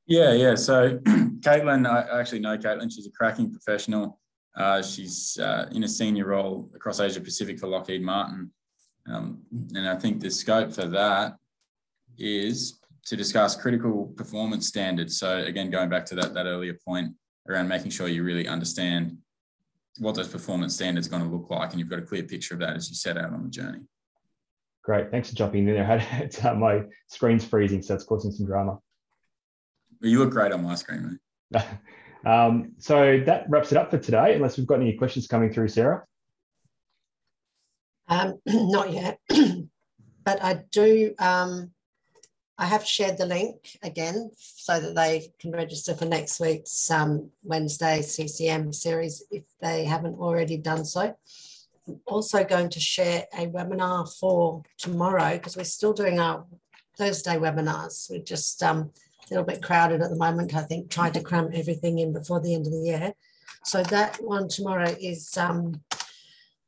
Yeah, 0.06 0.34
yeah. 0.34 0.56
So 0.56 0.98
Caitlin, 1.40 1.88
I 1.88 2.20
actually 2.20 2.40
know 2.40 2.58
Caitlin. 2.58 2.92
She's 2.94 3.08
a 3.08 3.12
cracking 3.12 3.52
professional. 3.52 4.20
Uh, 4.56 4.82
she's 4.82 5.38
uh, 5.40 5.68
in 5.72 5.84
a 5.84 5.88
senior 5.88 6.28
role 6.28 6.70
across 6.76 7.00
Asia 7.00 7.22
Pacific 7.22 7.60
for 7.60 7.68
Lockheed 7.68 8.02
Martin. 8.02 8.52
Um, 9.08 9.40
and 9.76 9.88
I 9.88 9.96
think 9.96 10.20
the 10.20 10.32
scope 10.32 10.74
for 10.74 10.88
that 10.88 11.38
is 12.18 12.80
to 13.06 13.16
discuss 13.16 13.56
critical 13.56 14.08
performance 14.18 14.68
standards. 14.68 15.18
So 15.18 15.38
again, 15.38 15.70
going 15.70 15.90
back 15.90 16.06
to 16.08 16.16
that, 16.16 16.34
that 16.34 16.46
earlier 16.46 16.78
point 16.86 17.14
around 17.48 17.68
making 17.68 17.92
sure 17.92 18.08
you 18.08 18.24
really 18.24 18.48
understand 18.48 19.18
what 20.00 20.16
those 20.16 20.28
performance 20.28 20.76
standards 20.76 21.08
are 21.08 21.12
going 21.12 21.24
to 21.24 21.30
look 21.30 21.50
like 21.50 21.72
and 21.72 21.80
you've 21.80 21.90
got 21.90 22.00
a 22.00 22.04
clear 22.04 22.24
picture 22.24 22.54
of 22.54 22.60
that 22.60 22.76
as 22.76 22.90
you 22.90 22.96
set 22.96 23.18
out 23.18 23.34
on 23.34 23.44
the 23.44 23.50
journey. 23.50 23.80
Great. 24.88 25.12
Thanks 25.12 25.30
for 25.30 25.36
jumping 25.36 25.68
in 25.68 25.76
there. 25.76 26.08
It's, 26.24 26.44
uh, 26.44 26.56
my 26.56 26.84
screen's 27.08 27.44
freezing, 27.44 27.82
so 27.82 27.94
it's 27.94 28.06
causing 28.06 28.32
some 28.32 28.46
drama. 28.46 28.80
You 30.00 30.20
look 30.20 30.32
great 30.32 30.54
on 30.54 30.64
my 30.64 30.76
screen, 30.76 31.20
mate. 31.52 31.62
um, 32.26 32.72
so 32.78 33.22
that 33.26 33.50
wraps 33.50 33.74
it 33.74 33.78
up 33.78 33.92
for 33.92 33.98
today, 33.98 34.36
unless 34.36 34.58
we've 34.58 34.66
got 34.66 34.80
any 34.80 34.94
questions 34.94 35.28
coming 35.28 35.52
through, 35.52 35.68
Sarah. 35.68 36.06
Um, 38.08 38.40
not 38.46 38.94
yet, 38.94 39.20
but 40.24 40.42
I 40.42 40.64
do. 40.72 41.14
Um, 41.20 41.72
I 42.58 42.66
have 42.66 42.86
shared 42.86 43.18
the 43.18 43.26
link 43.26 43.78
again 43.84 44.32
so 44.38 44.80
that 44.80 44.96
they 44.96 45.34
can 45.38 45.52
register 45.52 45.96
for 45.96 46.06
next 46.06 46.40
week's 46.40 46.90
um, 46.90 47.30
Wednesday 47.44 48.02
CCM 48.02 48.72
series 48.72 49.22
if 49.32 49.44
they 49.60 49.84
haven't 49.84 50.18
already 50.18 50.56
done 50.58 50.86
so 50.86 51.14
also 52.06 52.44
going 52.44 52.70
to 52.70 52.80
share 52.80 53.26
a 53.34 53.48
webinar 53.48 54.12
for 54.20 54.64
tomorrow 54.78 55.34
because 55.34 55.58
we're 55.58 55.64
still 55.64 55.94
doing 55.94 56.20
our 56.20 56.46
Thursday 56.98 57.36
webinars. 57.36 58.10
We're 58.10 58.24
just 58.24 58.64
um, 58.64 58.92
a 59.26 59.30
little 59.30 59.46
bit 59.46 59.62
crowded 59.62 60.02
at 60.02 60.10
the 60.10 60.16
moment. 60.16 60.56
I 60.56 60.64
think 60.64 60.90
trying 60.90 61.14
to 61.14 61.22
cram 61.22 61.50
everything 61.54 62.00
in 62.00 62.14
before 62.14 62.40
the 62.40 62.54
end 62.54 62.66
of 62.66 62.74
the 62.74 62.80
year. 62.80 63.14
So 63.64 63.84
that 63.84 64.18
one 64.18 64.48
tomorrow 64.48 64.96
is 65.00 65.36
um, 65.38 65.82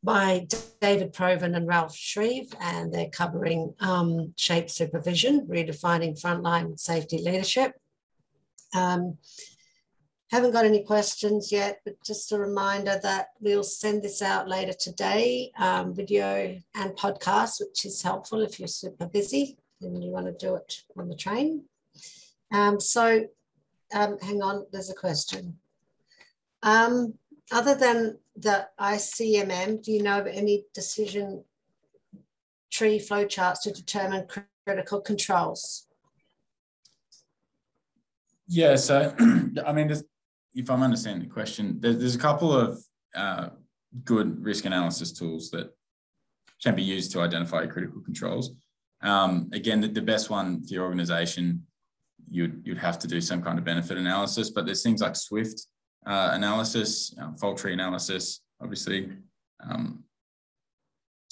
by 0.04 0.48
David 0.82 1.14
Provan 1.14 1.56
and 1.56 1.68
Ralph 1.68 1.96
Shreve, 1.96 2.54
and 2.62 2.94
they're 2.94 3.10
covering 3.10 3.74
um, 3.80 4.34
shape 4.38 4.70
supervision, 4.70 5.48
redefining 5.48 6.20
frontline 6.20 6.80
safety 6.80 7.18
leadership. 7.18 7.74
Um, 8.74 9.18
haven't 10.32 10.52
got 10.52 10.65
any 10.65 10.84
questions 10.84 11.52
yet, 11.52 11.82
but 11.84 12.02
just 12.04 12.32
a 12.32 12.38
reminder 12.38 13.00
that 13.02 13.30
we'll 13.39 13.63
send 13.63 14.04
this 14.04 14.22
out 14.22 14.48
later 14.48 14.74
today, 14.74 15.52
um, 15.58 15.94
video 15.94 16.56
and 16.76 16.92
podcast, 16.92 17.60
which 17.60 17.86
is 17.86 18.02
helpful 18.02 18.42
if 18.42 18.60
you're 18.60 18.68
super 18.68 19.08
busy 19.08 19.58
and 19.82 20.04
you 20.04 20.12
want 20.12 20.28
to 20.28 20.46
do 20.46 20.56
it 20.56 20.84
on 20.98 21.10
the 21.10 21.15
train. 21.15 21.63
Um, 22.52 22.80
so 22.80 23.26
um, 23.94 24.18
hang 24.20 24.42
on, 24.42 24.68
there's 24.72 24.92
a 24.92 24.96
question. 24.96 25.58
Um, 26.62 27.15
other 27.52 27.74
than 27.74 28.20
the 28.36 28.68
ICMM, 28.80 29.84
do 29.84 29.92
you 29.92 30.04
know 30.04 30.20
of 30.20 30.28
any 30.28 30.65
decision 30.74 31.44
tree 32.72 33.00
flowcharts 33.00 33.62
to 33.63 33.72
determine 33.72 34.28
critical 34.65 35.02
controls? 35.02 35.88
Yeah, 38.48 38.76
so 38.76 39.15
I 39.65 39.74
mean, 39.74 39.92
if 40.56 40.70
I'm 40.70 40.84
understanding 40.84 41.28
the 41.28 41.34
question, 41.34 41.78
there's, 41.80 41.98
there's 41.98 42.16
a 42.16 42.20
couple 42.20 42.54
of 42.54 42.84
uh, 43.16 43.50
good 44.04 44.44
risk 44.44 44.66
analysis 44.66 45.12
tools 45.12 45.50
that 45.52 45.72
can 46.62 46.76
be 46.76 46.84
used 46.84 47.12
to 47.12 47.22
identify 47.22 47.66
critical 47.66 48.02
controls. 48.02 48.52
Um, 49.02 49.50
again, 49.54 49.80
the, 49.80 49.88
the, 49.88 50.02
best 50.02 50.30
one 50.30 50.62
for 50.62 50.74
your 50.74 50.84
organization, 50.84 51.66
you'd, 52.30 52.62
you'd 52.66 52.78
have 52.78 53.00
to 53.00 53.08
do 53.08 53.22
some 53.22 53.42
kind 53.42 53.58
of 53.58 53.64
benefit 53.64 53.98
analysis, 53.98 54.50
but 54.50 54.66
there's 54.66 54.84
things 54.84 55.02
like 55.02 55.16
Swift 55.16 55.68
uh, 56.06 56.32
analysis, 56.34 57.16
uh, 57.22 57.32
fault 57.40 57.58
tree 57.58 57.74
analysis, 57.74 58.42
obviously. 58.62 59.10
Um, 59.64 60.04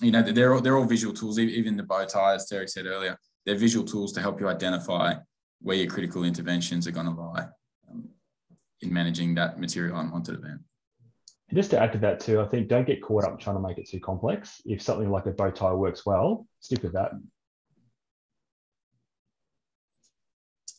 you 0.01 0.11
know, 0.11 0.21
they're 0.21 0.53
all, 0.53 0.61
they're 0.61 0.77
all 0.77 0.85
visual 0.85 1.13
tools, 1.13 1.39
even 1.39 1.75
the 1.75 1.83
bow 1.83 2.05
tie, 2.05 2.35
as 2.35 2.47
Terry 2.47 2.67
said 2.67 2.85
earlier, 2.85 3.17
they're 3.45 3.55
visual 3.55 3.85
tools 3.85 4.13
to 4.13 4.21
help 4.21 4.39
you 4.39 4.47
identify 4.47 5.15
where 5.59 5.75
your 5.75 5.89
critical 5.89 6.23
interventions 6.23 6.87
are 6.87 6.91
going 6.91 7.07
to 7.07 7.11
lie 7.11 7.47
in 8.81 8.93
managing 8.93 9.35
that 9.35 9.59
material 9.59 9.97
unwanted 9.97 10.35
event. 10.35 10.61
Just 11.53 11.71
to 11.71 11.79
add 11.79 11.93
to 11.93 11.97
that 11.99 12.19
too, 12.19 12.41
I 12.41 12.45
think 12.45 12.67
don't 12.67 12.85
get 12.85 13.01
caught 13.01 13.23
up 13.23 13.39
trying 13.39 13.55
to 13.55 13.61
make 13.61 13.77
it 13.77 13.89
too 13.89 13.99
complex. 13.99 14.61
If 14.65 14.81
something 14.81 15.09
like 15.09 15.25
a 15.25 15.31
bow 15.31 15.49
tie 15.49 15.73
works 15.73 16.05
well, 16.05 16.45
stick 16.59 16.83
with 16.83 16.93
that. 16.93 17.11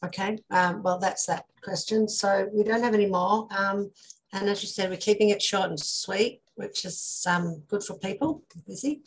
Okay, 0.04 0.38
um, 0.50 0.82
well, 0.82 0.98
that's 0.98 1.26
that 1.26 1.46
question. 1.62 2.06
So 2.08 2.48
we 2.52 2.62
don't 2.62 2.82
have 2.82 2.94
any 2.94 3.06
more. 3.06 3.48
Um, 3.50 3.90
and 4.32 4.48
as 4.48 4.62
you 4.62 4.68
said, 4.68 4.90
we're 4.90 4.96
keeping 4.96 5.30
it 5.30 5.42
short 5.42 5.70
and 5.70 5.80
sweet, 5.80 6.40
which 6.54 6.84
is 6.84 7.26
um, 7.28 7.62
good 7.66 7.82
for 7.82 7.98
people 7.98 8.44
busy. 8.66 9.00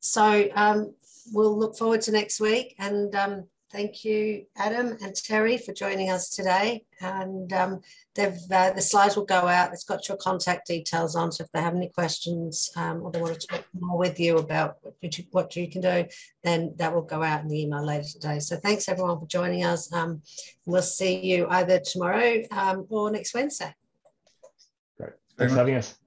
So 0.00 0.48
um, 0.54 0.94
we'll 1.32 1.56
look 1.56 1.76
forward 1.76 2.00
to 2.02 2.12
next 2.12 2.40
week. 2.40 2.74
And 2.78 3.14
um, 3.14 3.44
thank 3.72 4.04
you, 4.04 4.44
Adam 4.56 4.96
and 5.02 5.14
Terry, 5.14 5.56
for 5.56 5.72
joining 5.72 6.10
us 6.10 6.28
today. 6.28 6.84
And 7.00 7.52
um, 7.52 7.80
uh, 8.18 8.72
the 8.72 8.80
slides 8.80 9.16
will 9.16 9.24
go 9.24 9.48
out. 9.48 9.72
It's 9.72 9.84
got 9.84 10.08
your 10.08 10.18
contact 10.18 10.66
details 10.66 11.16
on. 11.16 11.32
So 11.32 11.44
if 11.44 11.52
they 11.52 11.60
have 11.60 11.74
any 11.74 11.88
questions 11.88 12.70
um, 12.76 13.02
or 13.02 13.10
they 13.10 13.20
want 13.20 13.40
to 13.40 13.46
talk 13.46 13.64
more 13.78 13.98
with 13.98 14.20
you 14.20 14.36
about 14.36 14.76
what 14.82 15.18
you, 15.18 15.24
what 15.30 15.56
you 15.56 15.68
can 15.68 15.80
do, 15.80 16.04
then 16.44 16.74
that 16.76 16.94
will 16.94 17.02
go 17.02 17.22
out 17.22 17.42
in 17.42 17.48
the 17.48 17.62
email 17.62 17.84
later 17.84 18.08
today. 18.08 18.38
So 18.38 18.56
thanks 18.56 18.88
everyone 18.88 19.18
for 19.18 19.26
joining 19.26 19.64
us. 19.64 19.92
Um, 19.92 20.22
we'll 20.66 20.82
see 20.82 21.18
you 21.20 21.46
either 21.48 21.80
tomorrow 21.80 22.42
um, 22.50 22.86
or 22.90 23.10
next 23.10 23.34
Wednesday. 23.34 23.74
Great. 24.98 25.12
Thanks 25.38 25.54
for 25.54 25.58
having 25.58 25.76
us. 25.76 25.98